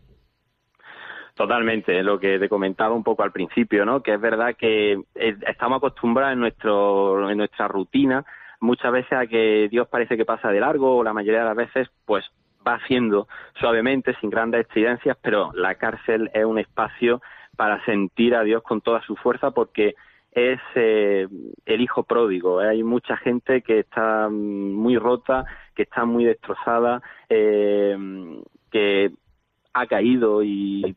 [1.34, 4.04] Totalmente, lo que te comentaba un poco al principio, ¿no?
[4.04, 8.24] Que es verdad que estamos acostumbrados en nuestro en nuestra rutina
[8.60, 11.56] muchas veces a que Dios parece que pasa de largo o la mayoría de las
[11.56, 12.24] veces pues
[12.64, 13.26] va haciendo
[13.58, 17.20] suavemente sin grandes estridencias, pero la cárcel es un espacio
[17.56, 19.96] para sentir a Dios con toda su fuerza porque
[20.34, 21.28] es eh,
[21.64, 22.58] el hijo pródigo.
[22.58, 25.44] Hay mucha gente que está muy rota,
[25.74, 27.96] que está muy destrozada, eh,
[28.70, 29.10] que
[29.74, 30.94] ha caído y,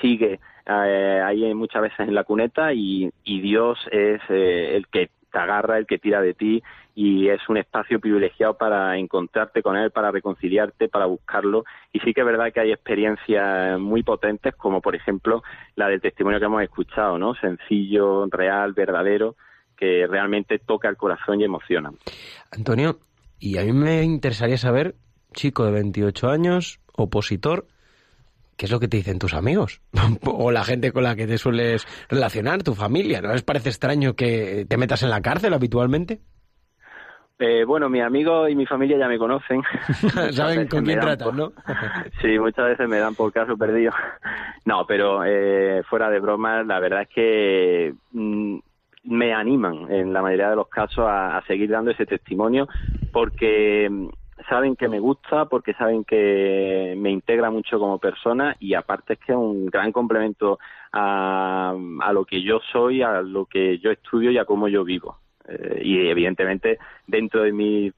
[0.00, 5.42] sigue eh, ahí muchas veces en la cuneta y, Dios es eh, el que te
[5.42, 6.62] agarra, el que tira de ti
[6.94, 11.64] y es un espacio privilegiado para encontrarte con Él, para reconciliarte, para buscarlo.
[11.92, 15.42] Y sí que es verdad que hay experiencias muy potentes, como por ejemplo
[15.74, 17.34] la del testimonio que hemos escuchado, ¿no?
[17.34, 19.36] Sencillo, real, verdadero,
[19.76, 21.90] que realmente toca el corazón y emociona.
[22.50, 22.98] Antonio,
[23.38, 24.94] y a mí me interesaría saber,
[25.34, 27.66] chico de 28 años, opositor,
[28.56, 29.80] ¿qué es lo que te dicen tus amigos?
[30.24, 33.20] o la gente con la que te sueles relacionar, tu familia.
[33.20, 36.20] ¿No les parece extraño que te metas en la cárcel habitualmente?
[37.38, 39.62] Eh, bueno, mis amigos y mi familia ya me conocen.
[40.32, 41.52] Saben con quién tratas, ¿no?
[42.22, 43.92] sí, muchas veces me dan por caso perdido.
[44.64, 48.56] no, pero eh, fuera de bromas, la verdad es que mm,
[49.04, 52.68] me animan en la mayoría de los casos a seguir dando ese testimonio
[53.12, 53.90] porque
[54.48, 59.18] saben que me gusta porque saben que me integra mucho como persona y aparte es
[59.20, 60.58] que es un gran complemento
[60.92, 64.84] a, a lo que yo soy, a lo que yo estudio y a cómo yo
[64.84, 65.18] vivo.
[65.48, 67.92] Eh, y evidentemente dentro de mis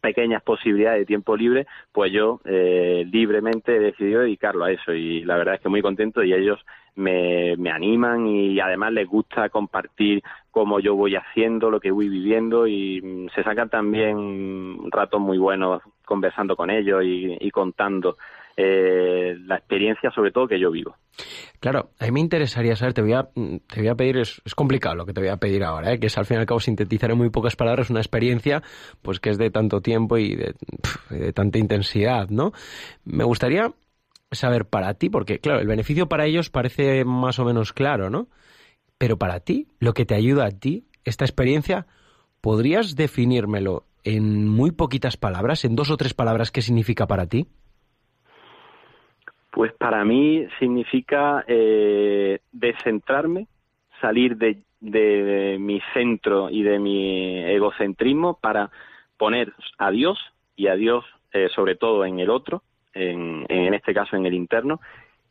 [0.00, 5.24] pequeñas posibilidades de tiempo libre, pues yo eh, libremente he decidido dedicarlo a eso y
[5.24, 6.58] la verdad es que muy contento y ellos
[6.94, 12.66] me, animan y además les gusta compartir cómo yo voy haciendo, lo que voy viviendo
[12.66, 18.16] y mm, se sacan también ratos muy buenos conversando con ellos y, contando
[18.56, 20.96] eh, la experiencia sobre todo que yo vivo.
[21.60, 24.94] Claro, a mí me interesaría saber, te voy a, te voy a pedir, es, complicado
[24.94, 25.98] lo que te voy a pedir ahora, ¿eh?
[25.98, 28.62] que es al fin y al cabo sintetizar en muy pocas palabras una experiencia
[29.02, 30.54] pues que es de tanto tiempo y de,
[31.10, 32.52] de tanta intensidad, ¿no?
[33.04, 33.72] Me gustaría
[34.32, 38.28] saber para ti, porque claro, el beneficio para ellos parece más o menos claro, ¿no?
[38.98, 41.86] Pero para ti, lo que te ayuda a ti, esta experiencia,
[42.40, 47.48] ¿podrías definírmelo en muy poquitas palabras, en dos o tres palabras, qué significa para ti?
[49.52, 53.46] Pues para mí significa eh, descentrarme,
[54.00, 54.56] salir de,
[55.60, 58.70] mi centro y de mi egocentrismo para
[59.16, 60.18] poner a Dios
[60.56, 62.62] y a Dios eh, sobre todo en el otro
[62.94, 64.80] en, en este caso en el interno,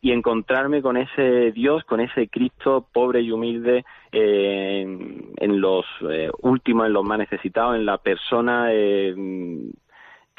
[0.04, 4.82] y encontrarme con ese Dios, con ese Cristo pobre y humilde eh,
[5.38, 9.14] en, los eh, últimos, en los más necesitados, en la persona eh,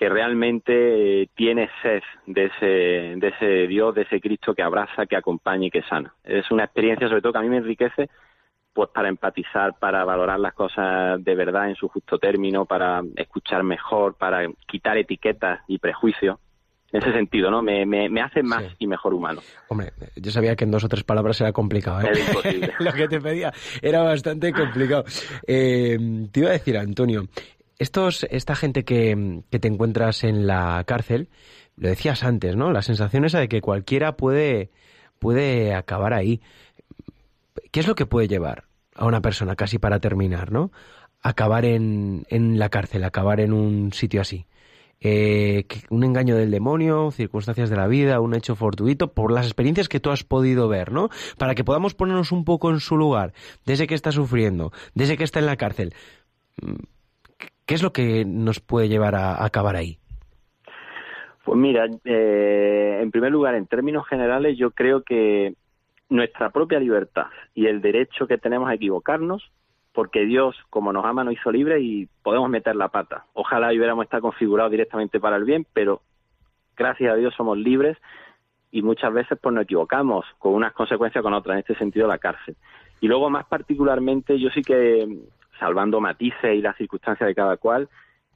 [0.02, 2.66] que realmente tiene sed de ese,
[3.20, 6.12] de ese Dios, de ese Cristo que abraza, que acompaña y que sana.
[6.24, 8.10] Es una experiencia sobre todo que a mí me enriquece
[8.72, 13.62] pues para empatizar, para valorar las cosas de verdad en su justo término, para escuchar
[13.62, 16.36] mejor, para quitar etiquetas y prejuicios
[16.90, 17.62] en ese sentido, ¿no?
[17.62, 19.40] Me, me, hace más y mejor humano.
[19.68, 22.08] Hombre, yo sabía que en dos o tres palabras era complicado, ¿eh?
[22.10, 22.72] Era imposible.
[22.80, 25.04] Lo que te pedía era bastante complicado.
[25.46, 25.96] Eh,
[26.32, 27.28] te iba a decir, Antonio,
[27.82, 31.28] estos, esta gente que, que te encuentras en la cárcel,
[31.76, 32.72] lo decías antes, ¿no?
[32.72, 34.70] La sensación esa de que cualquiera puede,
[35.18, 36.40] puede acabar ahí.
[37.70, 38.64] ¿Qué es lo que puede llevar
[38.94, 40.72] a una persona, casi para terminar, ¿no?
[41.22, 44.46] Acabar en, en la cárcel, acabar en un sitio así
[45.04, 49.88] eh, un engaño del demonio, circunstancias de la vida, un hecho fortuito, por las experiencias
[49.88, 51.10] que tú has podido ver, ¿no?
[51.38, 53.32] Para que podamos ponernos un poco en su lugar,
[53.66, 55.94] desde que está sufriendo, desde que está en la cárcel.
[57.72, 59.96] ¿Qué es lo que nos puede llevar a, acabar ahí?
[61.42, 65.54] Pues mira, eh, en primer lugar, en términos generales, yo creo que
[66.10, 69.50] nuestra propia libertad y el derecho que tenemos a equivocarnos
[69.94, 73.24] porque Dios, como nos ama, nos hizo libres y podemos meter la pata.
[73.32, 76.02] Ojalá hubiéramos estado configurados directamente para el bien, pero
[76.76, 77.96] gracias a Dios somos libres
[78.70, 82.18] y muchas veces pues nos equivocamos con unas consecuencias con otras, en este sentido la
[82.18, 82.54] cárcel.
[83.00, 85.08] Y luego más particularmente yo sí que
[85.62, 87.88] salvando matices y las circunstancias de cada cual,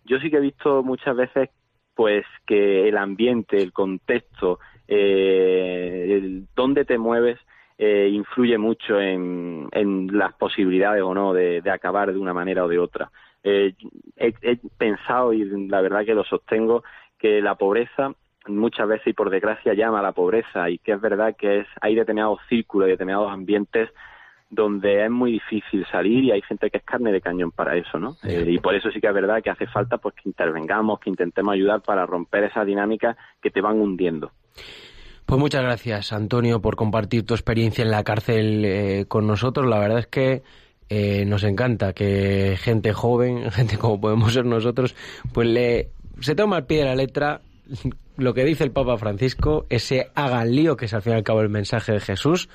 [0.05, 1.51] yo sí que he visto muchas veces
[1.95, 7.39] pues que el ambiente, el contexto, eh, el dónde te mueves
[7.79, 12.65] eh, influye mucho en, en, las posibilidades o no de, de, acabar de una manera
[12.65, 13.11] o de otra.
[13.43, 13.75] Eh,
[14.17, 16.85] he, he, pensado y la verdad que lo sostengo
[17.19, 18.13] que la pobreza
[18.47, 21.67] muchas veces y por desgracia llama a la pobreza y que es verdad que es
[21.81, 23.91] hay determinados círculos y determinados ambientes
[24.49, 27.99] donde es muy difícil salir y hay gente que es carne de cañón para eso,
[27.99, 28.17] ¿no?
[28.23, 31.11] Eh, y por eso sí que es verdad que hace falta pues que intervengamos, que
[31.11, 34.31] intentemos ayudar para romper esa dinámica que te van hundiendo.
[35.27, 39.67] Pues muchas gracias, Antonio, por compartir tu experiencia en la cárcel eh, con nosotros.
[39.67, 40.43] La verdad es que
[40.89, 44.95] eh, nos encanta que gente joven, gente como podemos ser nosotros,
[45.33, 45.89] pues le
[46.21, 47.41] se toma al pie de la letra
[48.17, 51.23] lo que dice el Papa Francisco, ese hagan lío, que es al fin y al
[51.23, 52.49] cabo el mensaje de Jesús,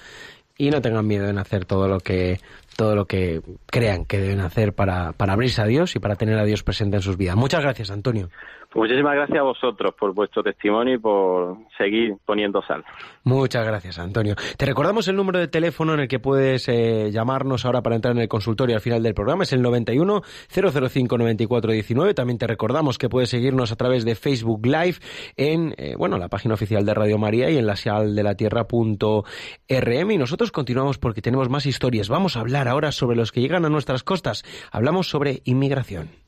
[0.61, 2.39] y no tengan miedo en hacer todo lo que
[2.75, 6.37] todo lo que crean que deben hacer para, para abrirse a Dios y para tener
[6.37, 7.35] a Dios presente en sus vidas.
[7.35, 8.29] Muchas gracias, Antonio.
[8.73, 12.85] Muchísimas gracias a vosotros por vuestro testimonio y por seguir poniendo sal.
[13.23, 14.35] Muchas gracias, Antonio.
[14.57, 18.15] Te recordamos el número de teléfono en el que puedes eh, llamarnos ahora para entrar
[18.15, 19.43] en el consultorio al final del programa.
[19.43, 22.13] Es el 91 005 9419.
[22.13, 24.95] También te recordamos que puedes seguirnos a través de Facebook Live
[25.35, 28.35] en eh, bueno la página oficial de Radio María y en la señal de la
[28.35, 30.11] tierra.rm.
[30.11, 32.07] Y nosotros continuamos porque tenemos más historias.
[32.07, 34.43] Vamos a hablar ahora sobre los que llegan a nuestras costas.
[34.71, 36.20] Hablamos sobre inmigración.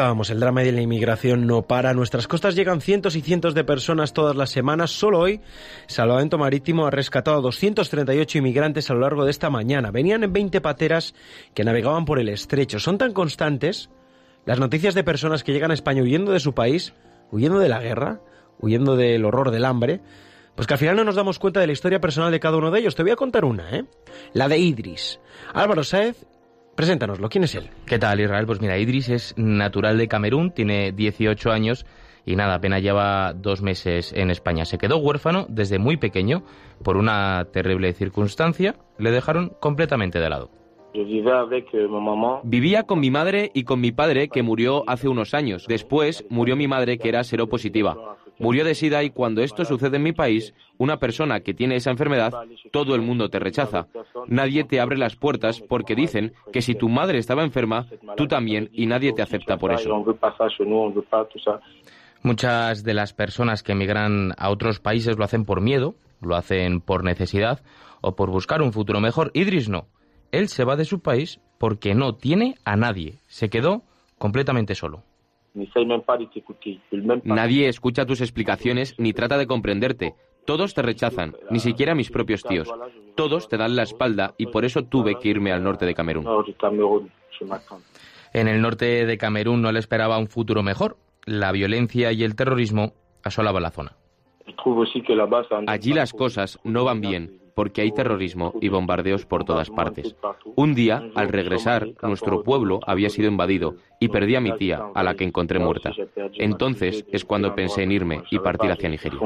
[0.00, 1.92] El drama de la inmigración no para.
[1.92, 4.92] Nuestras costas llegan cientos y cientos de personas todas las semanas.
[4.92, 5.42] Solo hoy,
[5.88, 9.90] Salvamento Marítimo ha rescatado a 238 inmigrantes a lo largo de esta mañana.
[9.90, 11.14] Venían en 20 pateras
[11.52, 12.80] que navegaban por el estrecho.
[12.80, 13.90] Son tan constantes
[14.46, 16.94] las noticias de personas que llegan a España huyendo de su país,
[17.30, 18.22] huyendo de la guerra,
[18.58, 20.00] huyendo del horror del hambre,
[20.54, 22.70] pues que al final no nos damos cuenta de la historia personal de cada uno
[22.70, 22.94] de ellos.
[22.94, 23.84] Te voy a contar una, ¿eh?
[24.32, 25.20] La de Idris.
[25.52, 26.24] Álvaro Saez
[26.74, 27.68] Preséntanoslo, ¿quién es él?
[27.86, 28.46] ¿Qué tal, Israel?
[28.46, 31.84] Pues mira, Idris es natural de Camerún, tiene 18 años
[32.24, 34.64] y nada, apenas lleva dos meses en España.
[34.64, 36.42] Se quedó huérfano desde muy pequeño
[36.82, 40.50] por una terrible circunstancia, le dejaron completamente de lado.
[42.42, 45.66] Vivía con mi madre y con mi padre que murió hace unos años.
[45.68, 48.16] Después murió mi madre que era seropositiva.
[48.40, 51.90] Murió de sida y cuando esto sucede en mi país, una persona que tiene esa
[51.90, 52.32] enfermedad,
[52.72, 53.86] todo el mundo te rechaza.
[54.26, 58.70] Nadie te abre las puertas porque dicen que si tu madre estaba enferma, tú también
[58.72, 60.04] y nadie te acepta por eso.
[62.22, 66.80] Muchas de las personas que emigran a otros países lo hacen por miedo, lo hacen
[66.80, 67.62] por necesidad
[68.00, 69.30] o por buscar un futuro mejor.
[69.34, 69.86] Idris no.
[70.32, 73.18] Él se va de su país porque no tiene a nadie.
[73.26, 73.82] Se quedó
[74.18, 75.02] completamente solo.
[77.24, 80.14] Nadie escucha tus explicaciones ni trata de comprenderte.
[80.44, 82.68] Todos te rechazan, ni siquiera mis propios tíos.
[83.14, 86.26] Todos te dan la espalda y por eso tuve que irme al norte de Camerún.
[88.32, 90.96] En el norte de Camerún no le esperaba un futuro mejor.
[91.26, 93.96] La violencia y el terrorismo asolaban la zona.
[95.66, 100.16] Allí las cosas no van bien porque hay terrorismo y bombardeos por todas partes.
[100.56, 105.02] Un día, al regresar, nuestro pueblo había sido invadido y perdí a mi tía, a
[105.02, 105.92] la que encontré muerta.
[106.38, 109.18] Entonces es cuando pensé en irme y partir hacia Nigeria.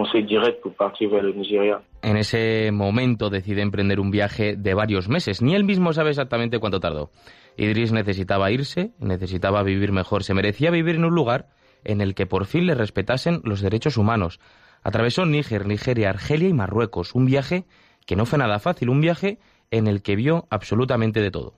[2.03, 5.41] En ese momento decide emprender un viaje de varios meses.
[5.41, 7.13] Ni él mismo sabe exactamente cuánto tardó.
[7.57, 11.51] Idris necesitaba irse, necesitaba vivir mejor, se merecía vivir en un lugar
[11.85, 14.41] en el que por fin le respetasen los derechos humanos.
[14.83, 17.65] Atravesó Níger, Nigeria, Argelia y Marruecos, un viaje
[18.07, 19.39] que no fue nada fácil, un viaje
[19.71, 21.55] en el que vio absolutamente de todo.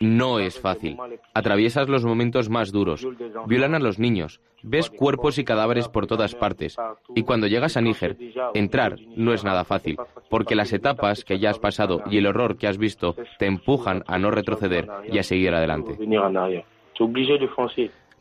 [0.00, 0.96] No es fácil.
[1.34, 3.06] Atraviesas los momentos más duros.
[3.46, 4.40] Violan a los niños.
[4.62, 6.76] Ves cuerpos y cadáveres por todas partes.
[7.14, 8.16] Y cuando llegas a Níger,
[8.54, 9.96] entrar no es nada fácil,
[10.30, 14.02] porque las etapas que ya has pasado y el horror que has visto te empujan
[14.06, 15.98] a no retroceder y a seguir adelante.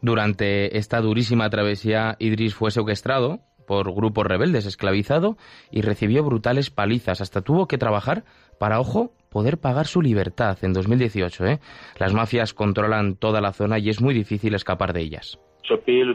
[0.01, 5.37] Durante esta durísima travesía, Idris fue secuestrado, por grupos rebeldes, esclavizado
[5.71, 7.21] y recibió brutales palizas.
[7.21, 8.23] Hasta tuvo que trabajar
[8.59, 11.45] para, ojo, poder pagar su libertad en 2018.
[11.45, 11.59] ¿eh?
[11.97, 15.39] Las mafias controlan toda la zona y es muy difícil escapar de ellas.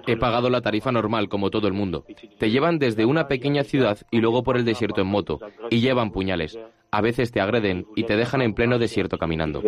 [0.07, 2.05] He pagado la tarifa normal, como todo el mundo.
[2.39, 6.11] Te llevan desde una pequeña ciudad y luego por el desierto en moto, y llevan
[6.11, 6.59] puñales.
[6.91, 9.63] A veces te agreden y te dejan en pleno desierto caminando.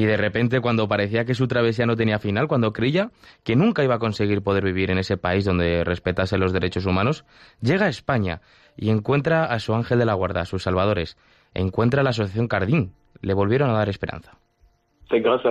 [0.00, 3.10] Y de repente, cuando parecía que su travesía no tenía final, cuando creía
[3.44, 7.26] que nunca iba a conseguir poder vivir en ese país donde respetase los derechos humanos,
[7.60, 8.40] llega a España
[8.78, 11.18] y encuentra a su ángel de la guarda, a sus salvadores.
[11.52, 12.94] Encuentra a la Asociación Cardín.
[13.20, 14.38] Le volvieron a dar esperanza.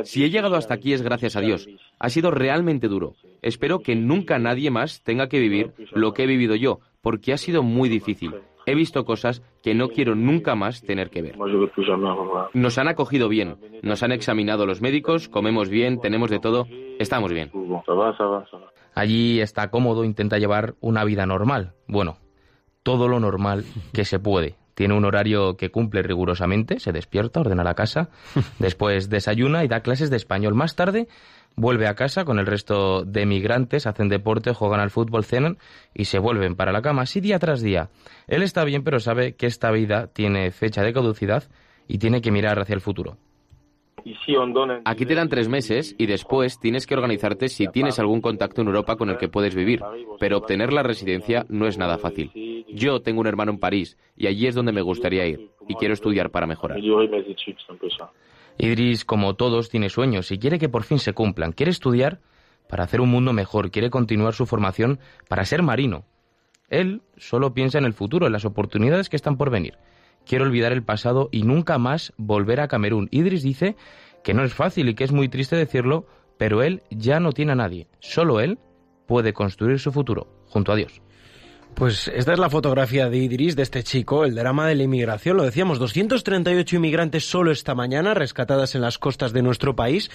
[0.01, 1.69] Si he llegado hasta aquí es gracias a Dios.
[1.99, 3.13] Ha sido realmente duro.
[3.43, 7.37] Espero que nunca nadie más tenga que vivir lo que he vivido yo, porque ha
[7.37, 8.33] sido muy difícil.
[8.69, 11.35] He visto cosas que no quiero nunca más tener que ver.
[12.53, 16.67] Nos han acogido bien, nos han examinado los médicos, comemos bien, tenemos de todo,
[16.99, 17.49] estamos bien.
[18.93, 21.73] Allí está cómodo, intenta llevar una vida normal.
[21.87, 22.17] Bueno,
[22.83, 24.55] todo lo normal que se puede.
[24.75, 28.11] Tiene un horario que cumple rigurosamente, se despierta, ordena la casa,
[28.59, 30.53] después desayuna y da clases de español.
[30.53, 31.07] Más tarde
[31.59, 35.57] vuelve a casa con el resto de migrantes, hacen deporte, juegan al fútbol, cenan
[35.93, 37.89] y se vuelven para la cama, así día tras día.
[38.27, 41.43] Él está bien, pero sabe que esta vida tiene fecha de caducidad
[41.87, 43.17] y tiene que mirar hacia el futuro.
[44.85, 48.67] Aquí te dan tres meses y después tienes que organizarte si tienes algún contacto en
[48.67, 49.81] Europa con el que puedes vivir,
[50.19, 52.31] pero obtener la residencia no es nada fácil.
[52.69, 55.93] Yo tengo un hermano en París y allí es donde me gustaría ir y quiero
[55.93, 56.79] estudiar para mejorar.
[58.61, 61.53] Idris, como todos, tiene sueños y quiere que por fin se cumplan.
[61.53, 62.19] Quiere estudiar
[62.67, 66.03] para hacer un mundo mejor, quiere continuar su formación para ser marino.
[66.69, 69.77] Él solo piensa en el futuro, en las oportunidades que están por venir.
[70.25, 73.07] Quiere olvidar el pasado y nunca más volver a Camerún.
[73.11, 73.77] Idris dice
[74.23, 76.05] que no es fácil y que es muy triste decirlo,
[76.37, 77.87] pero él ya no tiene a nadie.
[77.99, 78.59] Solo él
[79.07, 81.01] puede construir su futuro, junto a Dios.
[81.75, 85.37] Pues esta es la fotografía de Idris, de este chico, el drama de la inmigración.
[85.37, 90.11] Lo decíamos, 238 inmigrantes solo esta mañana, rescatadas en las costas de nuestro país.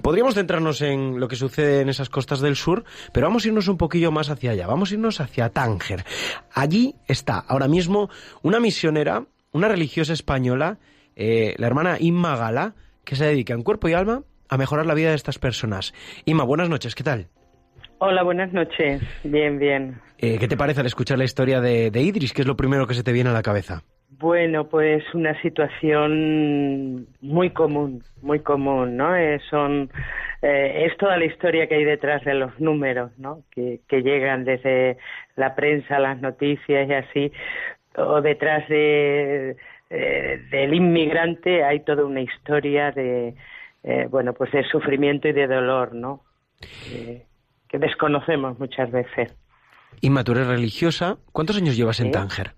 [0.00, 3.68] Podríamos centrarnos en lo que sucede en esas costas del sur, pero vamos a irnos
[3.68, 4.66] un poquillo más hacia allá.
[4.66, 6.04] Vamos a irnos hacia Tánger.
[6.54, 8.08] Allí está ahora mismo
[8.40, 10.78] una misionera, una religiosa española,
[11.14, 14.94] eh, la hermana Inma Gala, que se dedica en cuerpo y alma a mejorar la
[14.94, 15.92] vida de estas personas.
[16.24, 17.28] Inma, buenas noches, ¿qué tal?
[18.04, 19.00] Hola, buenas noches.
[19.22, 19.94] Bien, bien.
[20.18, 22.32] Eh, ¿Qué te parece al escuchar la historia de, Idris?
[22.32, 23.84] ¿Qué es lo primero que se te viene a la cabeza?
[24.18, 29.14] Bueno, pues una situación muy común, muy común, ¿no?
[29.14, 29.88] Eh, son,
[30.42, 33.44] eh, es toda la historia que hay detrás de los números, ¿no?
[33.52, 34.96] Que, llegan desde
[35.36, 37.32] la prensa, las noticias y así,
[37.96, 39.56] o detrás de,
[40.50, 43.36] del inmigrante hay toda una historia de,
[44.10, 46.24] bueno, pues de sufrimiento y de dolor, ¿no?
[47.72, 49.34] Que desconocemos muchas veces.
[50.02, 51.16] Inma, tú eres religiosa.
[51.32, 52.52] ¿Cuántos años llevas en Tánger?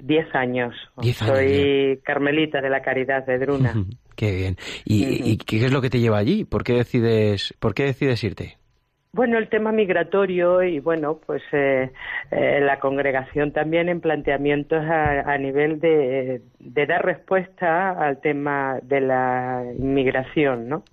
[0.00, 0.74] Diez años.
[1.14, 3.74] Soy carmelita de la Caridad de Druna.
[4.16, 4.56] qué bien.
[4.84, 6.44] ¿Y, qué es lo que te lleva allí?
[6.44, 8.56] ¿Por qué decides, por qué decides irte?
[9.14, 11.90] Bueno, el tema migratorio y bueno, pues eh,
[12.30, 19.02] eh, la congregación también en planteamientos a, nivel de, de, dar respuesta al tema de
[19.02, 20.84] la inmigración, ¿no?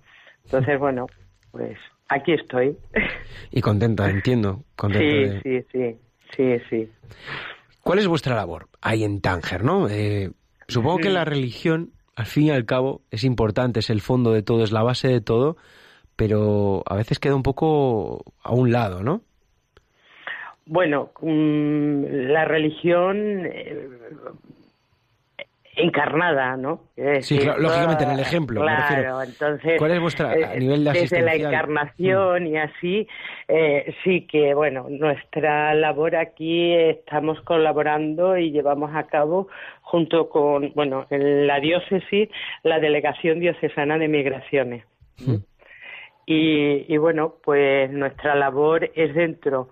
[0.44, 1.06] Entonces, bueno,
[1.50, 1.78] pues
[2.10, 2.76] Aquí estoy.
[3.52, 4.64] Y contenta, entiendo.
[4.92, 5.96] sí, sí, sí,
[6.36, 6.88] sí, sí.
[7.82, 9.88] ¿Cuál es vuestra labor ahí en Tánger, no?
[9.88, 10.30] Eh,
[10.66, 14.42] supongo que la religión, al fin y al cabo, es importante, es el fondo de
[14.42, 15.56] todo, es la base de todo,
[16.16, 19.22] pero a veces queda un poco a un lado, ¿no?
[20.66, 23.88] Bueno, mm, la religión eh,
[25.76, 26.88] encarnada, ¿no?
[27.20, 28.60] sí, lógicamente en el ejemplo.
[28.60, 29.78] Claro, entonces.
[29.78, 33.06] ¿Cuál es vuestra a eh, nivel de Desde la encarnación y así,
[33.48, 39.48] eh, sí que, bueno, nuestra labor aquí estamos colaborando y llevamos a cabo
[39.82, 42.28] junto con, bueno, en la diócesis,
[42.62, 44.84] la Delegación Diocesana de Migraciones.
[45.18, 45.36] Mm.
[46.26, 49.70] Y, y bueno, pues nuestra labor es dentro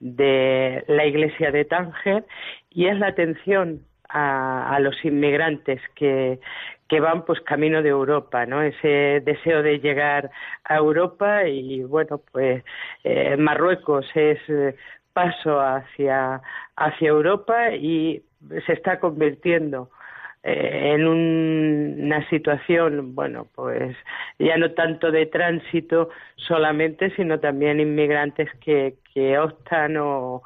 [0.00, 2.24] de la Iglesia de Tánger
[2.70, 6.40] y es la atención a, los inmigrantes que,
[6.88, 8.62] que van pues camino de Europa, ¿no?
[8.62, 10.30] Ese deseo de llegar
[10.64, 12.64] a Europa y bueno, pues
[13.04, 14.74] eh, Marruecos es eh,
[15.12, 16.40] paso hacia,
[16.76, 18.22] hacia Europa y
[18.66, 19.90] se está convirtiendo
[20.44, 23.96] eh, en una situación, bueno, pues
[24.38, 30.42] ya no tanto de tránsito solamente, sino también inmigrantes que, que optan o,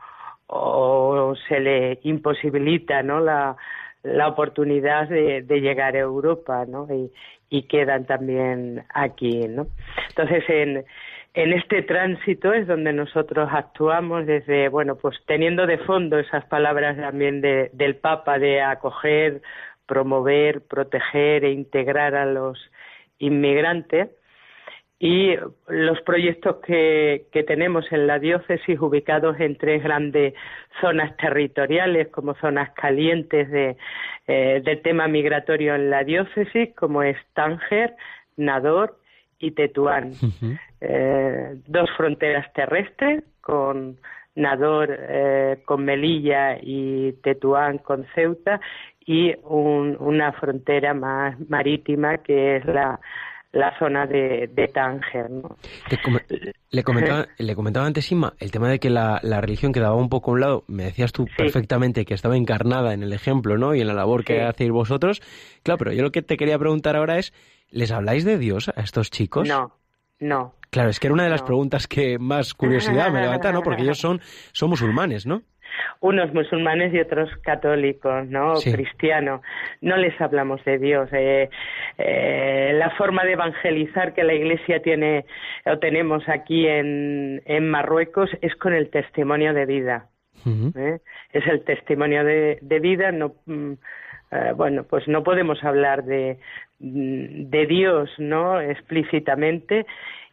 [0.55, 3.21] o se le imposibilita ¿no?
[3.21, 3.57] la,
[4.03, 6.87] la oportunidad de, de, llegar a Europa ¿no?
[6.93, 7.11] y,
[7.49, 9.49] y quedan también aquí.
[9.49, 9.67] ¿no?
[10.11, 10.85] Entonces, en,
[11.33, 16.99] en este tránsito es donde nosotros actuamos desde, bueno, pues teniendo de fondo esas palabras
[16.99, 19.41] también de, del Papa de acoger,
[19.87, 22.59] promover, proteger e integrar a los
[23.19, 24.11] inmigrantes
[25.03, 25.35] y
[25.67, 30.33] los proyectos que, tenemos en la diócesis ubicados en tres grandes
[30.81, 33.77] zonas territoriales como zonas calientes de,
[34.29, 37.97] eh, del tema migratorio en la diócesis como es Tánger,
[38.37, 38.97] Nador
[39.41, 40.13] y Tetuán.
[40.85, 43.99] Eh, dos fronteras terrestres con
[44.35, 48.61] Nador eh, con Melilla y Tetuán con Ceuta
[49.07, 52.99] y una frontera más marítima que es la,
[53.53, 55.31] la zona de, de Tánger.
[55.31, 55.57] ¿no?
[56.71, 60.09] le, comentaba, le comentaba antes, Inma, el tema de que la, la, religión quedaba un
[60.09, 60.65] poco a un lado.
[60.69, 63.75] Me decías tú perfectamente que estaba encarnada en el ejemplo ¿no?
[63.75, 65.21] y en la labor que hacéis vosotros.
[65.63, 67.33] Claro, pero yo lo que te quería preguntar ahora es,
[67.71, 69.47] ¿les habláis de Dios a estos chicos?
[69.47, 69.73] No,
[70.19, 70.55] no.
[70.71, 73.61] Claro, es que era una de las preguntas que más curiosidad me levanta, ¿no?
[73.61, 74.23] Porque ellos son,
[74.53, 75.43] son musulmanes, ¿no?
[76.01, 78.55] Unos musulmanes y otros católicos, ¿no?
[78.55, 79.41] Cristianos.
[79.81, 81.09] No les hablamos de Dios.
[81.13, 81.49] Eh,
[81.99, 85.25] eh, la forma de evangelizar que la Iglesia tiene
[85.65, 90.07] o tenemos aquí en, en Marruecos es con el testimonio de vida.
[90.77, 90.99] ¿eh?
[91.33, 93.13] Es el testimonio de, de vida.
[93.13, 93.73] No, mm,
[94.57, 96.39] bueno, pues no podemos hablar de,
[96.79, 98.61] de Dios, ¿no?
[98.61, 99.87] Explícitamente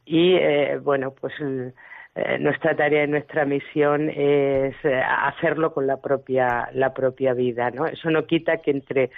[0.05, 0.37] y
[0.81, 1.33] bueno, pues
[2.15, 7.69] eh, nuestra tarea y nuestra misión es eh, hacerlo con la propia la propia vida
[7.71, 9.11] no eso no quita que entre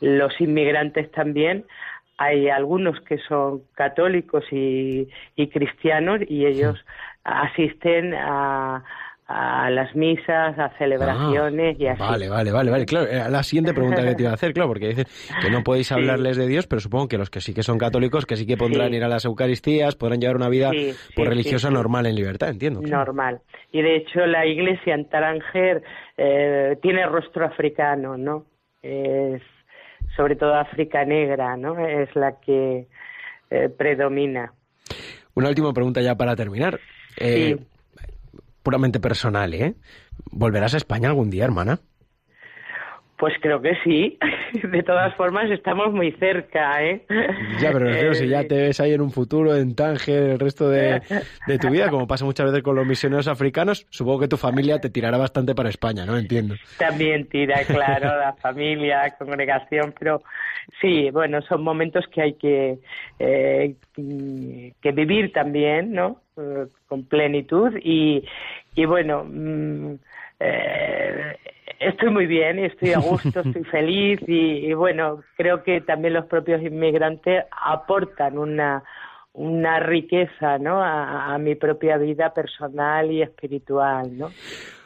[0.00, 1.64] los inmigrantes también
[2.16, 6.84] hay algunos que son católicos y, y cristianos y ellos
[7.22, 8.82] asisten a,
[9.28, 12.00] a las misas, a celebraciones y así.
[12.00, 12.86] Vale, vale, vale, vale.
[12.86, 15.06] Claro, la siguiente pregunta que te iba a hacer, claro, porque dices
[15.42, 18.24] que no podéis hablarles de Dios, pero supongo que los que sí que son católicos,
[18.24, 20.70] que sí que podrán ir a las Eucaristías, podrán llevar una vida
[21.14, 22.80] pues, religiosa normal en libertad, entiendo.
[22.80, 23.40] Normal.
[23.70, 25.82] Y de hecho la iglesia en Taranger
[26.16, 28.46] eh, tiene rostro africano, ¿no?
[28.82, 29.42] Es
[30.16, 31.78] sobre todo África negra, ¿no?
[31.86, 32.86] Es la que
[33.50, 34.54] eh, predomina.
[35.34, 36.80] Una última pregunta ya para terminar.
[37.18, 37.58] Eh,
[38.68, 39.76] puramente personal, ¿eh?
[40.30, 41.80] ¿Volverás a España algún día, hermana?
[43.18, 44.16] Pues creo que sí.
[44.62, 47.04] De todas formas, estamos muy cerca, ¿eh?
[47.60, 51.02] Ya, pero si ya te ves ahí en un futuro, en Tánger, el resto de,
[51.60, 54.88] tu vida, como pasa muchas veces con los misioneros africanos, supongo que tu familia te
[54.88, 56.16] tirará bastante para España, ¿no?
[56.16, 56.54] Entiendo.
[56.78, 60.22] También tira, claro, la familia, la congregación, pero
[60.80, 62.78] sí, bueno, son momentos que hay que,
[63.18, 63.74] eh,
[64.80, 66.22] que vivir también, ¿no?
[66.36, 68.24] Eh, con plenitud y,
[68.76, 69.94] y bueno, mm,
[70.40, 71.36] eh,
[71.80, 76.62] estoy muy bien, estoy a gusto, estoy feliz y, bueno, creo que también los propios
[76.62, 78.82] inmigrantes aportan una,
[79.32, 80.82] una riqueza ¿no?
[80.82, 84.16] A, mi propia vida personal y espiritual.
[84.16, 84.30] ¿no?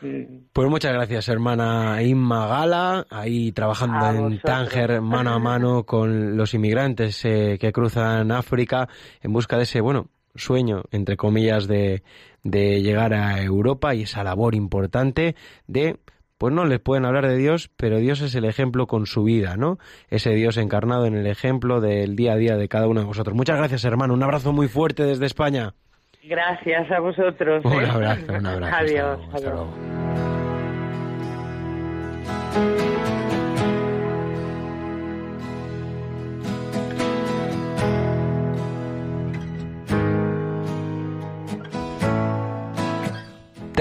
[0.02, 0.46] Mm.
[0.52, 6.54] Pues muchas gracias, hermana Inma Gala, ahí trabajando en Tánger mano a mano con los
[6.54, 8.88] inmigrantes eh, que cruzan África
[9.22, 12.02] en busca de ese, bueno, sueño, entre comillas, de,
[12.42, 15.34] de llegar a Europa y esa labor importante
[15.66, 15.98] de
[16.42, 19.56] pues no les pueden hablar de Dios, pero Dios es el ejemplo con su vida,
[19.56, 19.78] ¿no?
[20.10, 23.36] Ese Dios encarnado en el ejemplo del día a día de cada uno de vosotros.
[23.36, 24.12] Muchas gracias, hermano.
[24.12, 25.74] Un abrazo muy fuerte desde España.
[26.24, 27.64] Gracias a vosotros.
[27.64, 27.88] Un ¿eh?
[27.88, 28.76] abrazo, un abrazo.
[28.80, 29.20] adiós.
[29.32, 29.68] adiós.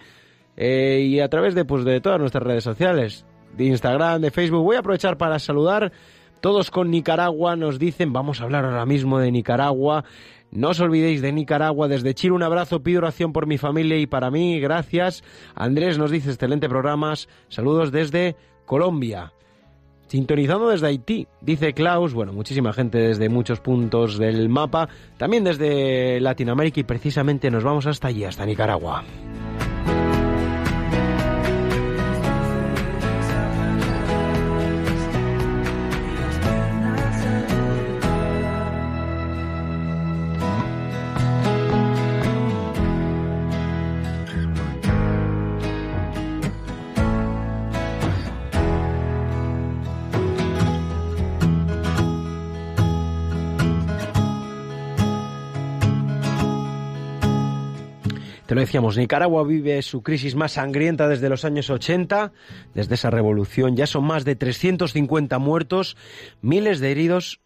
[0.62, 4.62] eh, y a través de, pues, de todas nuestras redes sociales, de Instagram, de Facebook.
[4.62, 5.94] Voy a aprovechar para saludar.
[6.42, 10.04] Todos con Nicaragua nos dicen, vamos a hablar ahora mismo de Nicaragua.
[10.52, 11.88] No os olvidéis de Nicaragua.
[11.88, 14.60] Desde Chile un abrazo, pido oración por mi familia y para mí.
[14.60, 15.24] Gracias.
[15.56, 17.30] Andrés nos dice excelente programas.
[17.48, 18.36] Saludos desde
[18.66, 19.32] Colombia.
[20.08, 26.20] Sintonizando desde Haití, dice Klaus, bueno, muchísima gente desde muchos puntos del mapa, también desde
[26.20, 29.04] Latinoamérica y precisamente nos vamos hasta allí, hasta Nicaragua.
[58.50, 62.32] Te lo decíamos, Nicaragua vive su crisis más sangrienta desde los años 80,
[62.74, 63.76] desde esa revolución.
[63.76, 65.96] Ya son más de 350 muertos,
[66.42, 67.42] miles de heridos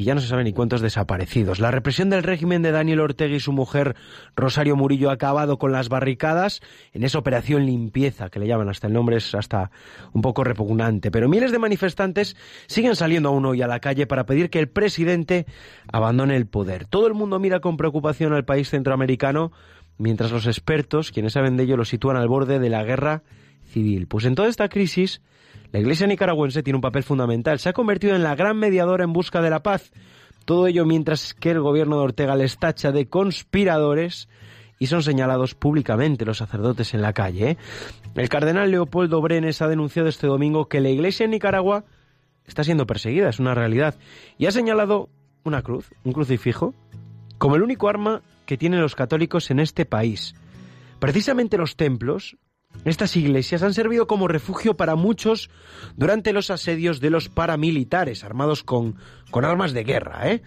[0.00, 1.60] y ya no se sabe ni cuántos desaparecidos.
[1.60, 3.96] La represión del régimen de Daniel Ortega y su mujer
[4.34, 6.62] Rosario Murillo ha acabado con las barricadas
[6.94, 9.70] en esa operación limpieza que le llaman, hasta el nombre es hasta
[10.14, 12.34] un poco repugnante, pero miles de manifestantes
[12.66, 15.44] siguen saliendo aún hoy a la calle para pedir que el presidente
[15.92, 16.86] abandone el poder.
[16.86, 19.52] Todo el mundo mira con preocupación al país centroamericano,
[20.00, 23.22] mientras los expertos, quienes saben de ello, lo sitúan al borde de la guerra
[23.64, 24.06] civil.
[24.06, 25.20] Pues en toda esta crisis
[25.72, 27.58] la Iglesia nicaragüense tiene un papel fundamental.
[27.58, 29.92] Se ha convertido en la gran mediadora en busca de la paz.
[30.44, 34.28] Todo ello mientras que el gobierno de Ortega les tacha de conspiradores
[34.78, 37.50] y son señalados públicamente los sacerdotes en la calle.
[37.50, 37.56] ¿eh?
[38.14, 41.84] El cardenal Leopoldo Brenes ha denunciado este domingo que la Iglesia en Nicaragua
[42.46, 43.94] está siendo perseguida, es una realidad,
[44.38, 45.10] y ha señalado
[45.44, 46.74] una cruz, un crucifijo,
[47.38, 50.34] como el único arma que tienen los católicos en este país.
[50.98, 52.36] Precisamente los templos,
[52.84, 55.50] estas iglesias han servido como refugio para muchos
[55.96, 58.96] durante los asedios de los paramilitares armados con,
[59.30, 60.42] con armas de guerra, ¿eh?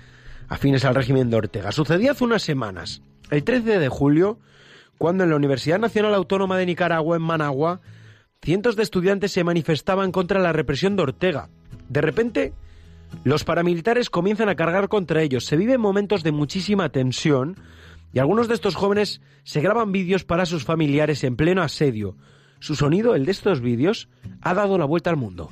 [0.49, 1.71] afines al régimen de Ortega.
[1.71, 3.01] Sucedió hace unas semanas,
[3.31, 4.37] el 13 de julio,
[4.97, 7.79] cuando en la Universidad Nacional Autónoma de Nicaragua, en Managua,
[8.41, 11.47] cientos de estudiantes se manifestaban contra la represión de Ortega.
[11.87, 12.53] De repente,
[13.23, 15.45] los paramilitares comienzan a cargar contra ellos.
[15.45, 17.55] Se viven momentos de muchísima tensión
[18.13, 22.15] y algunos de estos jóvenes se graban vídeos para sus familiares en pleno asedio.
[22.59, 24.07] Su sonido, el de estos vídeos,
[24.41, 25.49] ha dado la vuelta al mundo.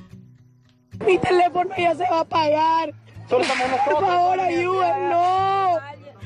[1.06, 2.94] Mi teléfono ya se va a apagar.
[3.28, 5.80] Por favor, ayúdennos.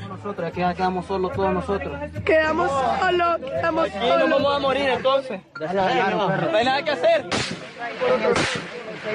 [0.09, 1.97] Nosotros, aquí quedamos solos todos nosotros.
[2.25, 2.69] Quedamos
[2.99, 4.29] solos, quedamos Aquí nos solos.
[4.29, 5.41] vamos a morir entonces.
[5.59, 7.25] No hay nada que hacer.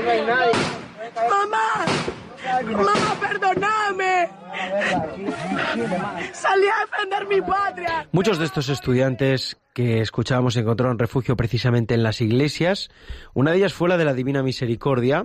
[0.04, 0.52] No hay nadie.
[1.14, 1.86] Mamá,
[2.64, 4.28] mamá, perdóname.
[6.32, 8.08] Salí a defender mi patria.
[8.12, 12.90] Muchos de estos estudiantes que escuchábamos encontraron refugio precisamente en las iglesias.
[13.34, 15.24] Una de ellas fue la de la Divina Misericordia.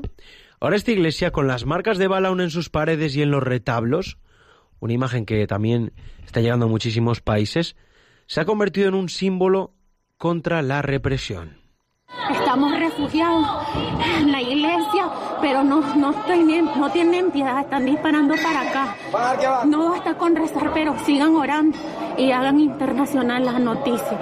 [0.60, 3.44] Ahora esta iglesia, con las marcas de bala aún en sus paredes y en los
[3.44, 4.18] retablos,
[4.80, 5.94] una imagen que también
[6.26, 7.76] está llegando a muchísimos países,
[8.28, 9.74] se ha convertido en un símbolo
[10.18, 11.65] contra la represión.
[12.56, 13.46] Estamos refugiados
[14.18, 19.66] en la iglesia, pero no, no, tienen, no tienen piedad, están disparando para acá.
[19.66, 21.78] No basta con rezar, pero sigan orando
[22.18, 24.22] y hagan internacional las noticias.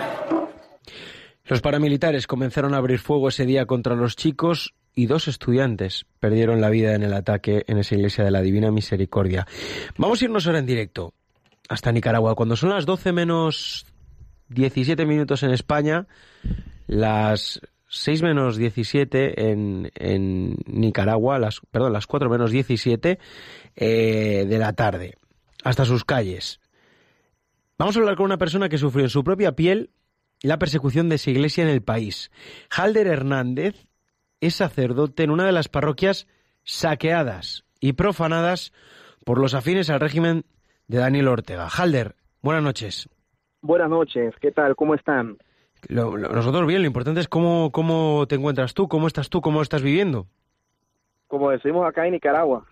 [1.45, 6.59] Los paramilitares comenzaron a abrir fuego ese día contra los chicos y dos estudiantes perdieron
[6.59, 9.45] la vida en el ataque en esa iglesia de la Divina Misericordia.
[9.95, 11.13] Vamos a irnos ahora en directo
[11.69, 12.33] hasta Nicaragua.
[12.33, 13.85] Cuando son las 12 menos
[14.49, 16.07] 17 minutos en España,
[16.87, 17.61] las
[17.93, 23.19] 6 menos 17 en, en Nicaragua, las, perdón, las 4 menos 17
[23.75, 25.17] eh, de la tarde,
[25.63, 26.59] hasta sus calles.
[27.77, 29.91] Vamos a hablar con una persona que sufrió en su propia piel
[30.41, 32.31] la persecución de esa iglesia en el país.
[32.75, 33.85] Halder Hernández
[34.41, 36.27] es sacerdote en una de las parroquias
[36.63, 38.73] saqueadas y profanadas
[39.23, 40.45] por los afines al régimen
[40.87, 41.67] de Daniel Ortega.
[41.67, 43.07] Halder, buenas noches.
[43.61, 44.75] Buenas noches, ¿qué tal?
[44.75, 45.37] ¿Cómo están?
[45.89, 49.41] Lo- lo- nosotros bien, lo importante es cómo, cómo te encuentras tú, cómo estás tú,
[49.41, 50.27] cómo estás viviendo.
[51.27, 52.65] Como decimos acá en Nicaragua,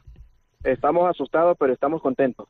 [0.63, 2.47] estamos asustados, pero estamos contentos.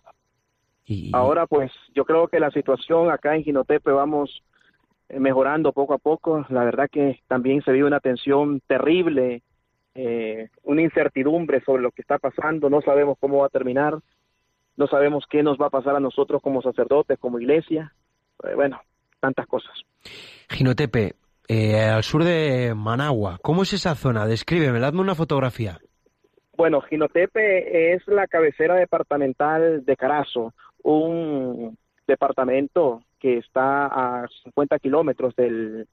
[1.14, 4.44] Ahora, pues, yo creo que la situación acá en Ginotepe vamos
[5.10, 6.46] eh, mejorando poco a poco.
[6.50, 9.42] La verdad que también se vive una tensión terrible,
[9.96, 12.70] eh, una incertidumbre sobre lo que está pasando.
[12.70, 14.00] No sabemos cómo va a terminar,
[14.76, 17.94] no sabemos qué nos va a pasar a nosotros como sacerdotes, como iglesia.
[18.44, 18.82] Eh, bueno,
[19.22, 19.72] tantas cosas.
[20.52, 21.16] Ginotepe,
[21.48, 24.28] eh, al sur de Managua, ¿cómo es esa zona?
[24.28, 25.80] Descríbeme, hazme una fotografía.
[26.56, 31.78] Bueno, Ginotepe es la cabecera departamental de Carazo, un
[32.08, 35.88] departamento que está a 50 kilómetros del,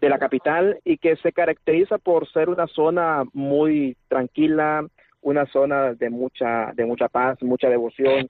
[0.00, 4.86] de la capital y que se caracteriza por ser una zona muy tranquila,
[5.22, 8.28] una zona de mucha, de mucha paz, mucha devoción,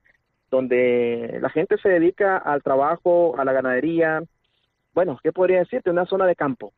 [0.50, 4.22] donde la gente se dedica al trabajo, a la ganadería.
[4.96, 5.90] Bueno, ¿qué podría decirte?
[5.90, 6.72] Una zona de campo,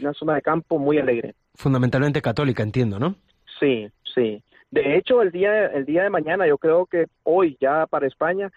[0.00, 1.34] una zona de campo muy alegre.
[1.56, 3.16] Fundamentalmente católica, entiendo, ¿no?
[3.58, 4.40] Sí, sí.
[4.70, 8.52] De hecho, el día, el día de mañana, yo creo que hoy ya para España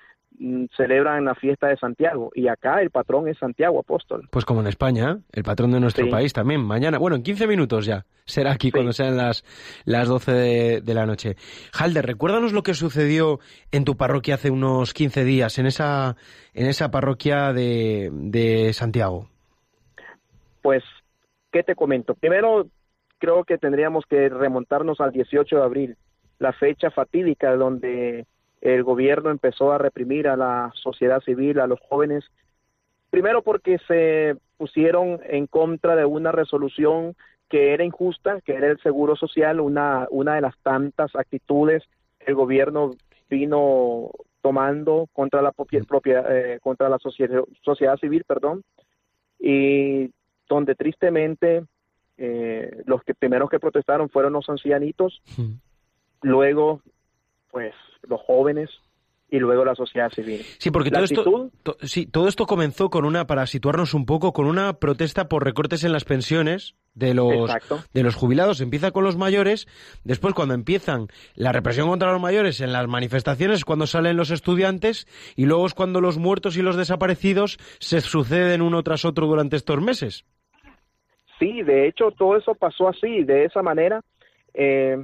[0.76, 4.28] celebran la fiesta de Santiago y acá el patrón es Santiago Apóstol.
[4.32, 6.12] Pues como en España, el patrón de nuestro Sí.
[6.12, 6.62] país también.
[6.62, 8.06] Mañana, bueno, en 15 minutos ya.
[8.26, 9.44] Será aquí cuando sean las,
[9.86, 11.36] las 12 de, de la noche.
[11.78, 13.40] Halder, recuérdanos lo que sucedió
[13.72, 16.16] en tu parroquia hace unos 15 días, en esa,
[16.54, 19.28] en esa parroquia de, de Santiago.
[20.62, 20.84] Pues,
[21.52, 22.14] ¿qué te comento?
[22.16, 22.68] Primero,
[23.20, 25.98] creo que tendríamos que remontarnos al 18 de abril,
[26.40, 28.26] la fecha fatídica donde
[28.62, 32.24] el gobierno empezó a reprimir a la sociedad civil, a los jóvenes,
[33.10, 37.16] primero porque se pusieron en contra de una resolución
[37.50, 41.84] que era injusta, que era el seguro social, una, una de las tantas actitudes
[42.20, 42.92] el gobierno
[43.30, 45.82] vino tomando contra la propia,
[46.30, 48.64] eh, contra la sociedad, sociedad civil, perdón,
[49.40, 50.12] y
[50.48, 51.64] donde tristemente
[52.18, 55.22] eh, los que primeros que protestaron fueron los ancianitos,
[56.22, 56.82] luego
[57.52, 57.74] pues
[58.04, 58.70] los jóvenes
[59.32, 60.42] y luego la sociedad civil.
[60.60, 64.46] Sí, porque todo esto, sí, todo esto comenzó con una, para situarnos un poco, con
[64.46, 67.50] una protesta por recortes en las pensiones de los,
[67.94, 68.60] de los jubilados.
[68.60, 69.68] Empieza con los mayores,
[70.04, 74.32] después cuando empiezan la represión contra los mayores en las manifestaciones es cuando salen los
[74.32, 79.28] estudiantes y luego es cuando los muertos y los desaparecidos se suceden uno tras otro
[79.28, 80.26] durante estos meses.
[81.40, 84.02] Sí, de hecho todo eso pasó así, de esa manera.
[84.54, 84.98] Eh,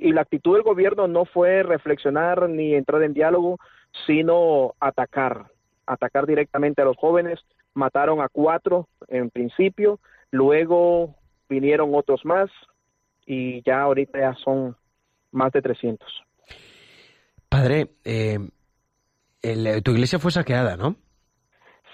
[0.00, 3.58] y la actitud del gobierno no fue reflexionar ni entrar en diálogo,
[4.06, 5.46] sino atacar,
[5.86, 7.38] atacar directamente a los jóvenes.
[7.74, 11.14] Mataron a cuatro en principio, luego
[11.48, 12.50] vinieron otros más
[13.26, 14.74] y ya ahorita ya son
[15.32, 16.08] más de 300.
[17.48, 18.38] Padre, eh,
[19.84, 20.96] tu iglesia fue saqueada, ¿no?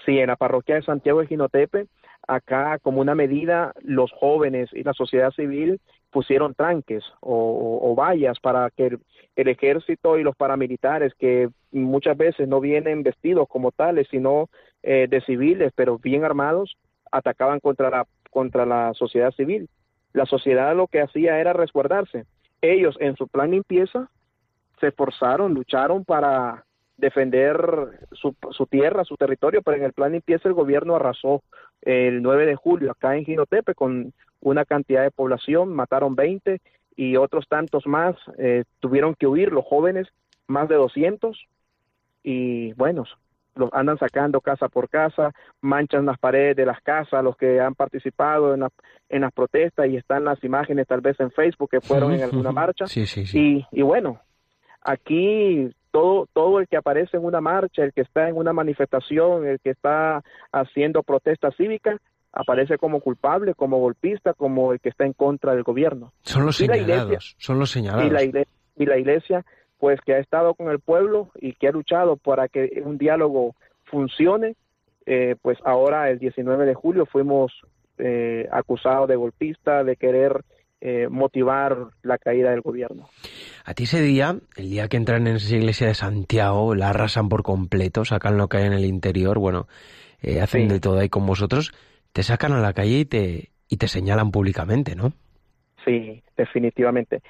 [0.05, 1.87] Sí, en la parroquia de Santiago de Ginotepe,
[2.25, 5.81] acá como una medida, los jóvenes y la sociedad civil
[6.17, 8.97] pusieron tranques o, vallas para que
[9.35, 14.49] el, ejército y los paramilitares, que muchas veces no vienen vestidos como tales, sino
[14.81, 16.75] eh, de civiles, pero bien armados,
[17.11, 19.69] atacaban contra la, contra la sociedad civil.
[20.11, 22.25] La sociedad lo que hacía era resguardarse.
[22.63, 24.09] Ellos en su plan limpieza
[24.79, 26.65] se esforzaron, lucharon para
[26.97, 27.57] defender
[28.11, 31.43] su, su, tierra, su territorio, pero en el plan limpieza el gobierno arrasó
[31.81, 36.59] el 9 de julio acá en Ginotepe con una cantidad de población, mataron 20
[36.95, 40.07] y otros tantos más eh, tuvieron que huir, los jóvenes,
[40.47, 41.37] más de 200
[42.23, 43.05] y bueno,
[43.55, 45.31] los andan sacando casa por casa,
[45.61, 48.67] manchan las paredes de las casas, los que han participado en,
[49.09, 52.51] en las protestas y están las imágenes tal vez en Facebook que fueron en alguna
[52.51, 52.85] marcha.
[53.33, 54.19] Y, y bueno,
[54.81, 59.47] aquí todo, todo el que aparece en una marcha, el que está en una manifestación,
[59.47, 61.97] el que está haciendo protesta cívica,
[62.31, 66.13] aparece como culpable, como golpista, como el que está en contra del gobierno.
[66.21, 68.05] Son los señalados, son los señalados.
[68.05, 69.45] Y la, iglesia, y la iglesia,
[69.79, 73.55] pues que ha estado con el pueblo y que ha luchado para que un diálogo
[73.85, 74.55] funcione,
[75.07, 77.51] eh, pues ahora el 19 de julio fuimos
[77.97, 80.43] eh, acusados de golpista, de querer
[80.81, 83.09] eh, motivar la caída del gobierno.
[83.65, 87.29] A ti ese día, el día que entran en esa iglesia de Santiago, la arrasan
[87.29, 89.67] por completo, sacan lo que hay en el interior, bueno,
[90.41, 91.73] hacen de todo ahí con vosotros
[92.17, 95.13] te sacan a la calle y te, y te señalan públicamente, ¿no?
[95.85, 97.21] Sí, definitivamente.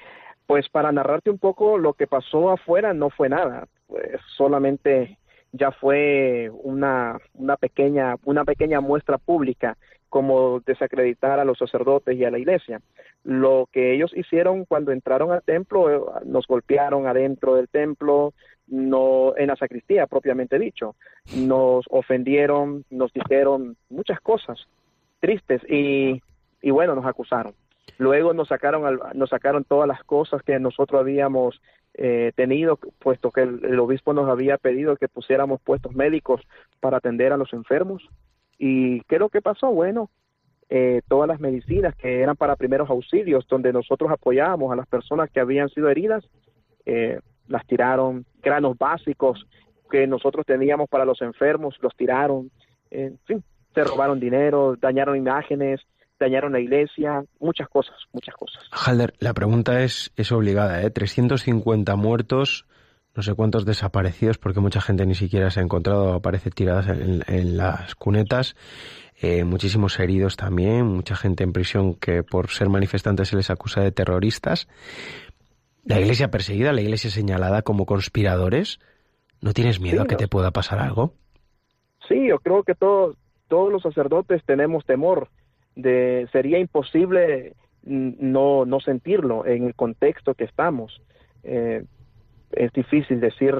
[0.46, 5.17] Pues para narrarte un poco lo que pasó afuera no fue nada, pues solamente
[5.52, 9.76] ya fue una, una pequeña una pequeña muestra pública
[10.08, 12.80] como desacreditar a los sacerdotes y a la iglesia.
[13.24, 18.32] Lo que ellos hicieron cuando entraron al templo, eh, nos golpearon adentro del templo,
[18.66, 20.94] no en la sacristía propiamente dicho,
[21.36, 24.58] nos ofendieron, nos dijeron muchas cosas
[25.20, 26.22] tristes y,
[26.62, 27.52] y bueno, nos acusaron.
[27.96, 31.60] Luego nos sacaron, nos sacaron todas las cosas que nosotros habíamos
[31.94, 36.42] eh, tenido, puesto que el, obispo nos había pedido que pusiéramos puestos médicos
[36.80, 38.06] para atender a los enfermos.
[38.58, 39.70] ¿Y qué es lo que pasó?
[39.72, 40.10] Bueno,
[40.68, 45.30] eh, todas las medicinas que eran para primeros auxilios, donde nosotros apoyábamos a las personas
[45.30, 46.24] que habían sido heridas,
[46.86, 47.18] eh,
[47.48, 49.46] las tiraron, granos básicos
[49.90, 52.50] que nosotros teníamos para los enfermos, los tiraron,
[52.90, 53.42] en fin,
[53.74, 55.80] se robaron dinero, dañaron imágenes,
[56.18, 58.62] dañaron la iglesia, muchas cosas, muchas cosas.
[58.70, 60.90] Halder, la pregunta es, es obligada, ¿eh?
[60.90, 62.66] 350 muertos,
[63.14, 67.56] no sé cuántos desaparecidos, porque mucha gente ni siquiera se ha encontrado, aparece tiradas en,
[67.56, 68.56] las cunetas,
[69.20, 73.80] eh, muchísimos heridos también, mucha gente en prisión que por ser manifestantes se les acusa
[73.80, 74.68] de terroristas.
[75.84, 78.78] La iglesia perseguida, la iglesia señalada como conspiradores.
[79.40, 81.14] ¿No tienes miedo a que te pueda pasar algo?
[82.08, 83.16] Sí, yo creo que todos
[83.48, 85.28] todos los sacerdotes tenemos temor
[85.78, 87.54] de sería imposible
[87.84, 91.00] no, no sentirlo en el contexto que estamos.
[91.44, 91.84] Eh,
[92.52, 93.54] es difícil decir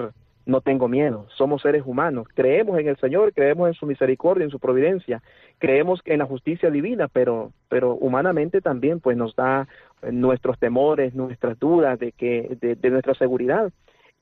[0.44, 4.50] no tengo miedo, somos seres humanos, creemos en el Señor, creemos en su misericordia, en
[4.50, 5.22] su providencia,
[5.58, 9.68] creemos en la justicia divina, pero, pero humanamente también pues nos da
[10.10, 13.70] nuestros temores, nuestras dudas de que, de nuestra seguridad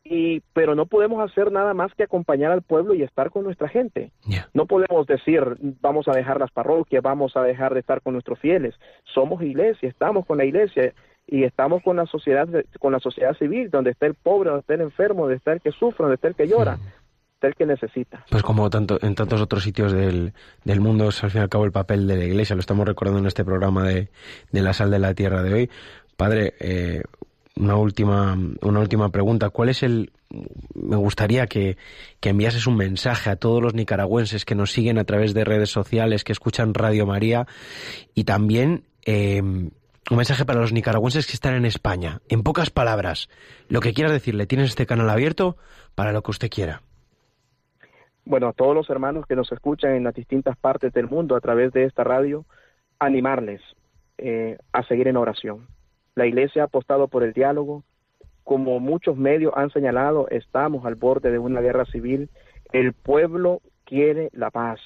[0.09, 3.69] y pero no podemos hacer nada más que acompañar al pueblo y estar con nuestra
[3.69, 4.13] gente.
[4.55, 5.43] No podemos decir
[5.81, 8.75] vamos a dejar las parroquias, vamos a dejar de estar con nuestros fieles.
[9.05, 10.93] Somos iglesia, estamos con la iglesia
[11.27, 12.49] y estamos con la sociedad
[12.79, 15.61] con la sociedad civil, donde está el pobre, donde está el enfermo, donde está el
[15.61, 16.79] que sufre, donde está el que llora.
[17.35, 18.25] está el que necesita.
[18.31, 20.33] Pues como tanto en tantos otros sitios del,
[20.65, 22.87] del mundo es al fin y al cabo el papel de la Iglesia, lo estamos
[22.87, 24.09] recordando en este programa de,
[24.53, 25.71] de la sal de la tierra de hoy.
[26.17, 27.03] Padre, eh,
[27.57, 29.51] una última, una última pregunta.
[29.51, 30.13] ¿Cuál es el,
[30.75, 31.77] me gustaría que,
[32.21, 35.71] que, enviases un mensaje a todos los nicaragüenses que nos siguen a través de redes
[35.71, 37.47] sociales, que escuchan Radio María
[38.15, 39.41] y también eh,
[40.11, 42.21] un mensaje para los nicaragüenses que están en España.
[42.29, 43.29] En pocas palabras,
[43.69, 45.57] lo que quieras decirle, tienes este canal abierto
[45.95, 46.83] para lo que usted quiera.
[48.25, 51.41] Bueno, a todos los hermanos que nos escuchan en las distintas partes del mundo a
[51.41, 52.45] través de esta radio,
[52.99, 53.61] animarles
[54.19, 55.69] eh, a seguir en oración.
[56.17, 57.85] La Iglesia ha apostado por el diálogo.
[58.43, 62.31] Como muchos medios han señalado, estamos al borde de una guerra civil.
[62.73, 64.81] El pueblo quiere la paz.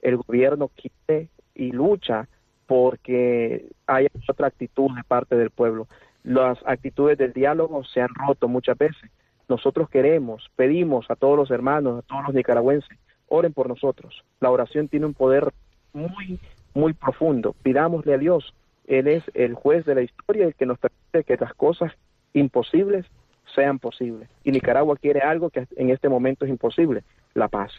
[0.00, 2.28] El gobierno quiere y lucha
[2.66, 5.88] porque haya otra actitud de parte del pueblo.
[6.22, 9.10] Las actitudes del diálogo se han roto muchas veces.
[9.48, 12.96] Nosotros queremos, pedimos a todos los hermanos, a todos los nicaragüenses,
[13.26, 14.22] oren por nosotros.
[14.38, 15.52] La oración tiene un poder
[15.92, 16.38] muy,
[16.74, 17.56] muy profundo.
[17.64, 18.54] Pidámosle a Dios.
[18.90, 21.92] Él es el juez de la historia, el que nos permite que las cosas
[22.32, 23.06] imposibles
[23.54, 24.28] sean posibles.
[24.42, 27.70] Y Nicaragua quiere algo que en este momento es imposible, la paz.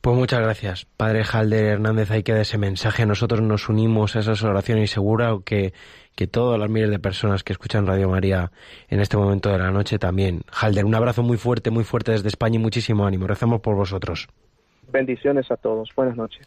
[0.00, 2.12] Pues muchas gracias, Padre Halder Hernández.
[2.12, 3.04] Ahí queda ese mensaje.
[3.04, 5.72] Nosotros nos unimos a esas oraciones y seguro que,
[6.14, 8.52] que todas las miles de personas que escuchan Radio María
[8.88, 10.42] en este momento de la noche también.
[10.52, 13.26] Halder, un abrazo muy fuerte, muy fuerte desde España y muchísimo ánimo.
[13.26, 14.28] Rezamos por vosotros.
[14.92, 15.90] Bendiciones a todos.
[15.96, 16.46] Buenas noches.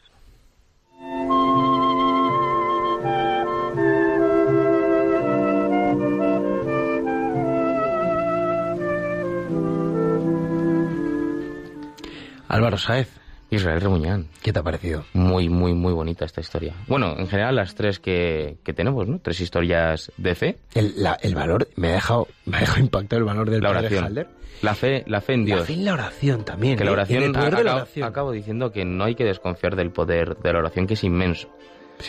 [12.52, 13.10] Álvaro Saez.
[13.50, 14.28] Israel Remuñán.
[14.42, 15.04] ¿Qué te ha parecido?
[15.12, 16.74] Muy, muy, muy bonita esta historia.
[16.88, 19.20] Bueno, en general las tres que, que tenemos, ¿no?
[19.20, 20.58] Tres historias de fe.
[20.74, 23.72] El, la, el valor, me ha dejado, me ha dejado impactado el valor del la
[23.72, 24.06] oración.
[24.06, 24.28] Halder.
[24.62, 25.60] La fe, la fe en Dios.
[25.60, 26.78] La fe en la oración también.
[26.78, 26.94] Que la ¿eh?
[26.94, 28.08] oración, En el poder de la acabo, oración.
[28.08, 31.50] acabo diciendo que no hay que desconfiar del poder de la oración, que es inmenso.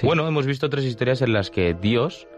[0.03, 2.28] Bueno, hemos visto tres historias en las que Dios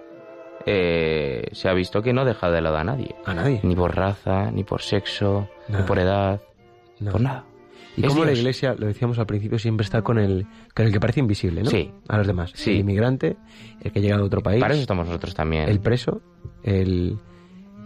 [0.64, 3.14] eh, se ha visto que no deja de lado a nadie.
[3.26, 3.60] A nadie.
[3.64, 6.40] Ni por raza, ni por sexo, ni por edad,
[7.00, 7.12] No.
[7.12, 7.44] por nada.
[7.96, 10.92] Y Es como la iglesia, lo decíamos al principio, siempre está con el, con el
[10.92, 11.70] que parece invisible, ¿no?
[11.70, 11.92] Sí.
[12.08, 12.52] A los demás.
[12.54, 12.72] Sí.
[12.72, 13.36] El inmigrante,
[13.80, 14.60] el que llega de otro país.
[14.60, 15.68] Para eso estamos nosotros también.
[15.68, 16.20] El preso,
[16.62, 17.18] el,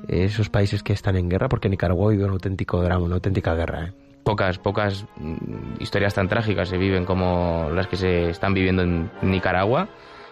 [0.09, 3.87] esos países que están en guerra, porque Nicaragua vive un auténtico drama, una auténtica guerra,
[3.87, 3.93] ¿eh?
[4.25, 9.11] Pocas, pocas mm, historias tan trágicas se viven como las que se están viviendo en
[9.23, 9.89] Nicaragua.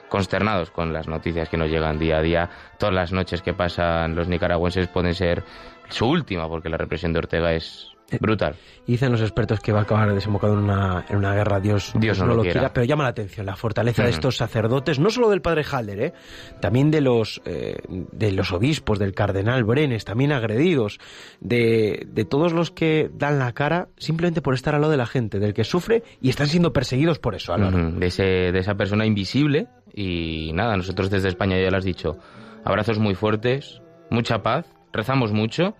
[0.08, 2.50] Consternados con las noticias que nos llegan día a día.
[2.78, 5.42] Todas las noches que pasan los nicaragüenses pueden ser
[5.88, 8.54] su última, porque la represión de Ortega es brutal.
[8.86, 11.92] Y dicen los expertos que va a acabar desembocado en una, en una guerra, Dios,
[11.96, 12.72] Dios no lo quiera.
[12.72, 16.12] pero llama la atención la fortaleza de estos sacerdotes, no solo del padre Halder, ¿eh?
[16.60, 20.98] también de los, eh, de los obispos, del cardenal Brenes, también agredidos,
[21.40, 25.06] de, de todos los que dan la cara simplemente por estar al lado de la
[25.06, 27.90] gente, del que sufre y están siendo perseguidos por eso, Álvaro.
[27.90, 29.68] De, ese, de esa persona invisible.
[29.94, 32.18] Y nada, nosotros desde España ya lo has dicho.
[32.64, 33.80] Abrazos muy fuertes,
[34.10, 35.74] mucha paz, rezamos mucho,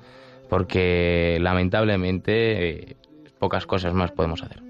[0.49, 2.97] porque lamentablemente eh,
[3.39, 4.63] pocas cosas más podemos hacer.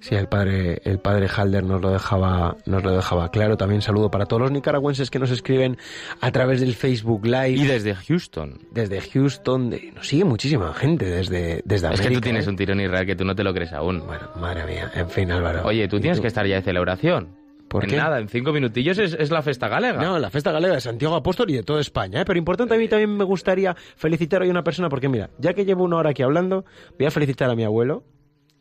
[0.00, 3.56] Sí, el padre, el padre Halder nos lo dejaba, nos lo dejaba claro.
[3.56, 5.76] También saludo para todos los nicaragüenses que nos escriben
[6.20, 7.50] a través del Facebook Live.
[7.50, 8.58] Y desde Houston.
[8.72, 12.08] Desde Houston, de- nos sigue muchísima gente desde, desde es América.
[12.08, 12.50] que tú tienes ¿eh?
[12.50, 14.02] un tirón Israel que tú no te lo crees aún.
[14.04, 14.90] Bueno, madre mía.
[14.92, 15.62] En fin, Álvaro.
[15.64, 17.28] Oye, tú ¿Y tienes que estar ya de celebración.
[17.72, 17.96] ¿Por En qué?
[17.96, 20.02] Nada, en cinco minutillos es, es la festa galega.
[20.02, 22.24] No, la fiesta galega de Santiago Apóstol y de toda España, ¿eh?
[22.26, 25.54] Pero importante, a mí también me gustaría felicitar hoy a una persona, porque mira, ya
[25.54, 26.66] que llevo una hora aquí hablando,
[26.98, 28.04] voy a felicitar a mi abuelo,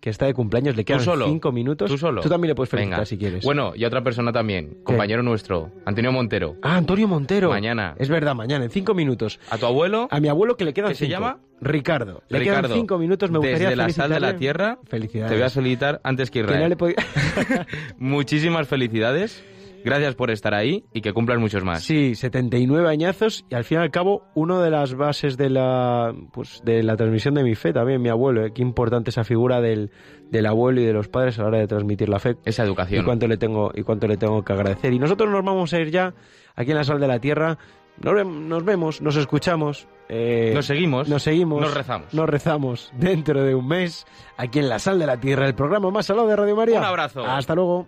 [0.02, 1.28] que está de cumpleaños, le ¿Tú quedan solo?
[1.28, 1.90] cinco minutos.
[1.90, 2.22] ¿Tú solo?
[2.22, 3.06] Tú también le puedes felicitar Venga.
[3.06, 3.46] si quieres.
[3.46, 6.58] Bueno, y otra persona también, compañero nuestro, Antonio Montero.
[6.64, 7.50] Ah, Antonio Montero.
[7.50, 7.96] Mañana.
[8.00, 9.40] Es verdad, mañana, en cinco minutos.
[9.50, 11.12] A tu abuelo, A mi abuelo que le quedan ¿Qué se cinco.
[11.20, 11.38] llama?
[11.62, 12.24] Ricardo.
[12.30, 15.30] Le Ricardo, quedan cinco minutos, me gustaría desde la sal de la tierra, Felicidades.
[15.32, 16.62] te voy a felicitar antes que Que Israel.
[16.64, 16.96] no le podía-
[18.00, 19.44] Muchísimas felicidades.
[19.84, 21.84] Gracias por estar ahí y que cumplan muchos más.
[21.84, 26.14] Sí, 79 añazos y al fin y al cabo una de las bases de la
[26.34, 28.52] pues de la transmisión de mi fe también mi abuelo, ¿eh?
[28.54, 29.92] qué importante esa figura del,
[30.30, 32.36] del abuelo y de los padres a la hora de transmitir la fe.
[32.46, 33.02] Esa educación.
[33.02, 34.94] Y cuánto le tengo y cuánto le tengo que agradecer.
[34.94, 36.14] Y nosotros nos vamos a ir ya
[36.56, 37.58] aquí en la sal de la tierra.
[37.98, 39.88] Nos, ve- nos vemos, nos escuchamos.
[40.10, 41.10] eh, Nos seguimos.
[41.10, 41.60] Nos seguimos.
[41.62, 42.14] Nos rezamos.
[42.14, 44.06] Nos rezamos dentro de un mes
[44.38, 46.80] aquí en la sal de la tierra, el programa más salado de Radio María.
[46.80, 47.24] Un abrazo.
[47.26, 47.88] Hasta luego.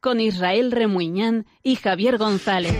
[0.00, 2.74] con Israel Remuñán y Javier González.